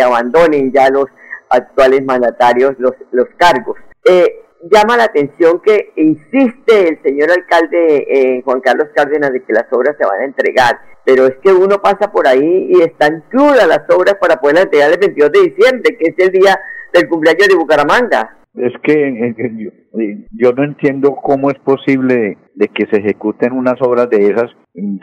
abandonen 0.03 0.71
ya 0.71 0.89
los 0.89 1.05
actuales 1.49 2.03
mandatarios 2.05 2.75
los, 2.77 2.93
los 3.11 3.27
cargos. 3.37 3.77
Eh, 4.05 4.41
llama 4.69 4.97
la 4.97 5.05
atención 5.05 5.61
que 5.61 5.91
insiste 5.95 6.89
el 6.89 7.01
señor 7.01 7.31
alcalde 7.31 8.05
eh, 8.09 8.41
Juan 8.43 8.61
Carlos 8.61 8.89
Cárdenas 8.95 9.31
de 9.31 9.43
que 9.43 9.53
las 9.53 9.71
obras 9.71 9.95
se 9.97 10.05
van 10.05 10.21
a 10.21 10.25
entregar, 10.25 10.79
pero 11.05 11.25
es 11.25 11.35
que 11.43 11.51
uno 11.51 11.81
pasa 11.81 12.11
por 12.11 12.27
ahí 12.27 12.67
y 12.69 12.81
están 12.81 13.23
crudas 13.29 13.67
las 13.67 13.89
obras 13.89 14.15
para 14.19 14.37
poder 14.39 14.59
entregar 14.59 14.91
el 14.91 14.99
22 14.99 15.31
de 15.31 15.39
diciembre, 15.39 15.97
que 15.97 16.09
es 16.09 16.15
el 16.17 16.31
día 16.31 16.59
del 16.93 17.07
cumpleaños 17.07 17.47
de 17.47 17.55
Bucaramanga. 17.55 18.37
Es 18.55 18.73
que 18.83 18.93
eh, 18.93 20.27
yo, 20.31 20.51
no 20.51 20.63
entiendo 20.63 21.15
cómo 21.15 21.49
es 21.49 21.59
posible 21.59 22.37
de 22.53 22.67
que 22.67 22.85
se 22.87 22.99
ejecuten 22.99 23.53
unas 23.53 23.81
obras 23.81 24.09
de 24.09 24.27
esas, 24.27 24.51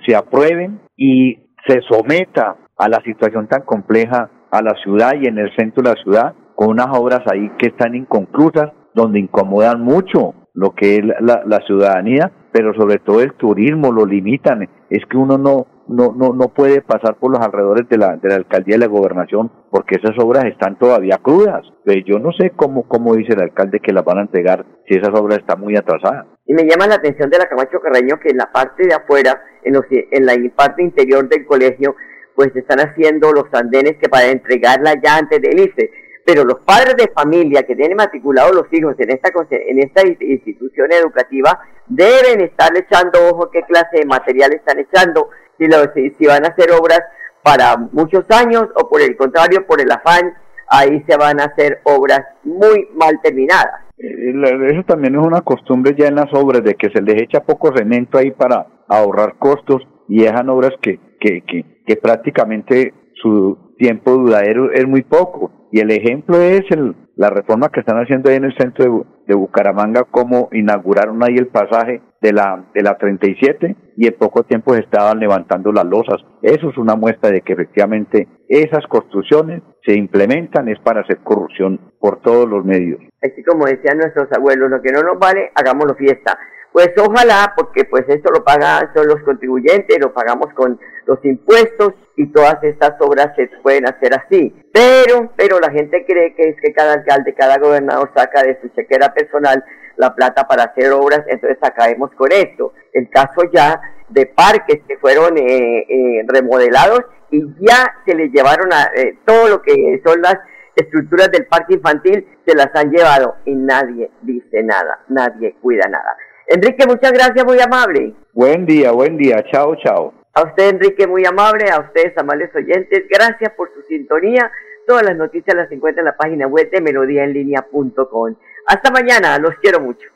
se 0.07 0.15
aprueben 0.15 0.81
y 0.97 1.39
se 1.67 1.81
someta 1.89 2.57
a 2.77 2.89
la 2.89 3.01
situación 3.05 3.49
tan 3.49 3.63
compleja 3.63 4.31
a 4.51 4.63
la 4.63 4.75
ciudad 4.83 5.13
y 5.21 5.27
en 5.27 5.39
el 5.39 5.55
centro 5.57 5.83
de 5.83 5.91
la 5.91 6.03
ciudad 6.03 6.35
con 6.55 6.69
unas 6.69 6.89
obras 6.91 7.21
ahí 7.31 7.51
que 7.59 7.69
están 7.69 7.95
inconclusas 7.95 8.73
donde 8.99 9.21
incomodan 9.21 9.81
mucho 9.83 10.35
lo 10.55 10.75
que 10.75 10.97
es 10.97 11.03
la, 11.21 11.61
ciudadanía, 11.67 12.33
pero 12.53 12.75
sobre 12.75 12.99
todo 12.99 13.21
el 13.21 13.33
turismo 13.35 13.93
lo 13.93 14.05
limitan. 14.05 14.69
Es 14.91 15.05
que 15.09 15.17
uno 15.17 15.39
no, 15.39 15.67
no, 15.87 16.13
no, 16.17 16.33
no 16.33 16.49
puede 16.49 16.83
pasar 16.83 17.17
por 17.17 17.31
los 17.31 17.41
alrededores 17.41 17.89
de 17.89 17.97
la, 17.97 18.17
de 18.17 18.29
la 18.29 18.37
alcaldía 18.37 18.75
y 18.75 18.81
la 18.81 18.89
gobernación 18.89 19.53
porque 19.71 19.97
esas 20.03 20.19
obras 20.19 20.47
están 20.47 20.77
todavía 20.77 21.19
crudas. 21.23 21.63
Pues 21.85 21.99
yo 22.05 22.19
no 22.19 22.33
sé 22.33 22.51
cómo, 22.57 22.89
cómo 22.89 23.15
dice 23.15 23.35
el 23.35 23.43
alcalde 23.43 23.79
que 23.79 23.93
las 23.93 24.05
van 24.05 24.19
a 24.19 24.23
entregar 24.23 24.67
si 24.89 24.99
esas 24.99 25.15
obras 25.15 25.39
están 25.39 25.61
muy 25.61 25.77
atrasadas. 25.77 26.27
Y 26.47 26.55
me 26.55 26.65
llama 26.65 26.89
la 26.89 26.97
atención 26.97 27.31
de 27.31 27.39
la 27.39 27.47
Camacho 27.47 27.81
Carreño 27.81 28.19
que 28.19 28.31
en 28.31 28.39
la 28.39 28.51
parte 28.51 28.85
de 28.85 28.95
afuera, 28.95 29.41
en, 29.63 29.75
los, 29.75 29.85
en 29.91 30.27
la 30.27 30.35
parte 30.57 30.83
interior 30.83 31.29
del 31.29 31.47
colegio, 31.47 31.95
pues 32.35 32.55
están 32.57 32.81
haciendo 32.81 33.33
los 33.33 33.45
andenes 33.53 33.97
que 34.01 34.09
para 34.09 34.27
entregarla 34.27 34.95
ya 35.01 35.19
antes 35.19 35.41
del 35.41 35.61
irse 35.61 35.91
pero 36.29 36.45
los 36.45 36.59
padres 36.59 36.95
de 36.99 37.11
familia 37.15 37.63
que 37.63 37.75
tienen 37.75 37.97
matriculados 37.97 38.55
los 38.55 38.67
hijos 38.71 38.95
en 38.99 39.13
esta, 39.13 39.31
en 39.51 39.79
esta 39.79 40.07
institución 40.07 40.93
educativa 40.93 41.59
deben 41.87 42.43
estar 42.43 42.69
echando 42.77 43.19
ojo 43.31 43.51
qué 43.51 43.63
clase 43.63 44.01
de 44.01 44.05
material 44.05 44.53
están 44.53 44.79
echando, 44.79 45.31
si, 45.57 46.11
si, 46.19 46.27
van 46.27 46.45
a 46.45 46.49
hacer 46.49 46.71
obras 46.73 47.01
para 47.43 47.79
muchos 47.79 48.27
años 48.29 48.67
o 48.75 48.91
por 48.91 49.01
el 49.01 49.17
contrario, 49.17 49.67
por 49.67 49.81
el 49.81 49.91
afán, 49.91 50.35
ahí 50.69 51.03
se 51.09 51.17
van 51.17 51.41
a 51.41 51.45
hacer 51.45 51.81
obras 51.85 52.21
muy 52.45 52.91
mal 52.95 53.19
terminadas. 53.23 53.87
Eh, 53.97 54.35
eso 54.71 54.83
también 54.87 55.15
es 55.15 55.27
una 55.27 55.41
costumbre 55.41 55.95
ya 55.99 56.09
en 56.09 56.17
las 56.17 56.31
obras, 56.35 56.63
de 56.63 56.75
que 56.75 56.91
se 56.91 57.01
les 57.01 57.23
echa 57.23 57.41
poco 57.41 57.75
cemento 57.75 58.19
ahí 58.19 58.33
para 58.33 58.67
ahorrar 58.87 59.39
costos 59.39 59.81
y 60.09 60.25
dejan 60.25 60.51
obras 60.51 60.75
que, 60.83 61.01
que, 61.19 61.41
que, 61.41 61.65
que 61.87 61.97
prácticamente 61.97 62.93
su 63.15 63.75
tiempo 63.79 64.11
duradero 64.11 64.71
es 64.73 64.87
muy 64.87 65.01
poco. 65.05 65.53
Y 65.71 65.81
el 65.81 65.91
ejemplo 65.91 66.41
es 66.41 66.63
el, 66.71 66.95
la 67.17 67.31
reforma 67.31 67.69
que 67.69 67.81
están 67.81 67.99
haciendo 67.99 68.31
ahí 68.31 68.37
en 68.37 68.45
el 68.45 68.57
centro 68.57 69.07
de, 69.27 69.35
Bucaramanga, 69.35 70.05
como 70.05 70.49
inauguraron 70.53 71.23
ahí 71.23 71.37
el 71.37 71.49
pasaje 71.49 72.01
de 72.23 72.33
la, 72.33 72.65
de 72.75 72.83
la 72.83 72.97
37 72.97 73.77
y 73.97 74.07
en 74.07 74.15
poco 74.15 74.45
tiempo 74.45 74.73
se 74.75 74.81
estaban 74.81 75.19
levantando 75.19 75.71
las 75.71 75.85
losas. 75.85 76.17
Eso 76.41 76.71
es 76.71 76.79
una 76.79 76.97
muestra 76.97 77.31
de 77.31 77.43
que 77.43 77.53
efectivamente 77.53 78.27
esas 78.49 78.87
construcciones 78.89 79.63
se 79.85 79.99
implementan 79.99 80.69
es 80.69 80.79
para 80.81 81.03
hacer 81.03 81.19
corrupción 81.19 81.79
por 82.01 82.23
todos 82.23 82.49
los 82.49 82.65
medios. 82.65 83.01
Así 83.23 83.43
como 83.45 83.67
decían 83.67 83.99
nuestros 83.99 84.29
abuelos, 84.33 84.71
lo 84.71 84.81
que 84.81 84.93
no 84.93 85.03
nos 85.03 85.19
vale, 85.19 85.51
hagámoslo 85.55 85.95
fiesta. 85.95 86.39
Pues 86.73 86.91
ojalá, 86.99 87.55
porque 87.57 87.85
pues 87.85 88.05
esto 88.09 88.31
lo 88.31 88.45
pagan 88.45 88.91
son 88.95 89.07
los 89.09 89.23
contribuyentes, 89.23 89.99
lo 90.01 90.13
pagamos 90.13 90.53
con 90.55 90.79
los 91.07 91.25
impuestos 91.25 91.95
y 92.17 92.31
todas 92.33 92.63
estas 92.63 93.01
obras 93.01 93.35
se 93.37 93.49
pueden 93.63 93.87
hacer 93.87 94.13
así. 94.15 94.55
Pero, 94.73 95.33
pero 95.37 95.59
la 95.61 95.71
gente 95.71 96.05
cree 96.07 96.35
que 96.35 96.51
es 96.51 96.57
que 96.61 96.73
cada 96.73 96.95
alcalde, 96.95 97.35
cada 97.35 97.59
gobernador 97.59 98.11
saca 98.15 98.43
de 98.43 98.61
su 98.61 98.69
chequera 98.69 99.13
personal 99.15 99.65
la 99.97 100.15
plata 100.15 100.47
para 100.47 100.65
hacer 100.65 100.93
obras, 100.93 101.25
entonces 101.27 101.59
acabemos 101.61 102.11
con 102.17 102.31
esto. 102.33 102.73
El 102.93 103.11
caso 103.11 103.43
ya 103.53 103.81
de 104.09 104.27
parques 104.27 104.81
que 104.87 104.97
fueron 104.99 105.37
eh, 105.37 105.87
eh, 105.89 106.25
remodelados 106.27 107.01
y 107.31 107.43
ya 107.61 107.95
se 108.07 108.15
les 108.15 108.31
llevaron 108.33 108.73
a 108.73 108.91
eh, 108.95 109.19
todo 109.25 109.49
lo 109.49 109.63
que 109.63 110.01
son 110.05 110.23
las 110.23 110.37
estructuras 110.77 111.31
del 111.31 111.47
parque 111.47 111.75
infantil, 111.75 112.27
se 112.47 112.55
las 112.55 112.69
han 112.75 112.91
llevado 112.91 113.37
y 113.45 113.55
nadie 113.55 114.11
dice 114.23 114.63
nada, 114.63 115.01
nadie 115.09 115.57
cuida 115.61 115.89
nada. 115.89 116.17
Enrique, 116.49 116.87
muchas 116.87 117.13
gracias, 117.13 117.45
muy 117.45 117.61
amable. 117.61 118.15
Buen 118.33 118.65
día, 118.65 118.91
buen 118.93 119.19
día, 119.19 119.45
chao, 119.53 119.77
chao. 119.77 120.15
A 120.33 120.45
usted, 120.45 120.71
Enrique, 120.71 121.07
muy 121.07 121.27
amable, 121.27 121.71
a 121.71 121.81
ustedes, 121.81 122.17
amables 122.17 122.49
oyentes, 122.55 123.05
gracias 123.11 123.53
por 123.55 123.71
su 123.75 123.83
sintonía. 123.83 124.51
Todas 124.87 125.03
las 125.03 125.17
noticias 125.17 125.55
las 125.55 125.71
encuentran 125.71 126.07
en 126.07 126.13
la 126.13 126.17
página 126.17 126.47
web 126.47 126.71
de 126.71 126.81
melodíaenlínea.com. 126.81 128.35
Hasta 128.67 128.91
mañana, 128.91 129.39
los 129.39 129.55
quiero 129.57 129.81
mucho. 129.81 130.09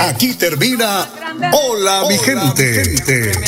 Aquí 0.00 0.36
termina 0.38 1.06
Hola, 1.52 2.04
mi, 2.08 2.16
gente. 2.18 2.82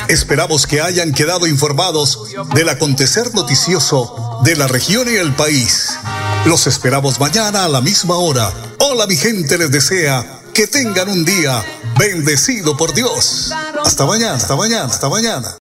Esperamos 0.09 0.67
que 0.67 0.81
hayan 0.81 1.13
quedado 1.13 1.47
informados 1.47 2.35
del 2.55 2.69
acontecer 2.69 3.35
noticioso 3.35 4.41
de 4.45 4.57
la 4.57 4.69
región 4.69 5.09
y 5.11 5.17
el 5.17 5.33
país. 5.33 5.99
Los 6.47 6.67
esperamos 6.67 7.19
mañana 7.19 7.65
a 7.65 7.69
la 7.69 7.81
misma 7.81 8.17
hora. 8.17 8.51
Hola 8.79 9.07
mi 9.07 9.17
gente 9.17 9.59
les 9.59 9.71
desea 9.71 10.40
que 10.53 10.67
tengan 10.67 11.09
un 11.09 11.25
día 11.25 11.65
bendecido 11.99 12.77
por 12.77 12.93
Dios. 12.95 13.53
Hasta 13.85 14.07
mañana, 14.07 14.35
hasta 14.35 14.57
mañana, 14.57 14.85
hasta 14.85 15.09
mañana. 15.09 15.57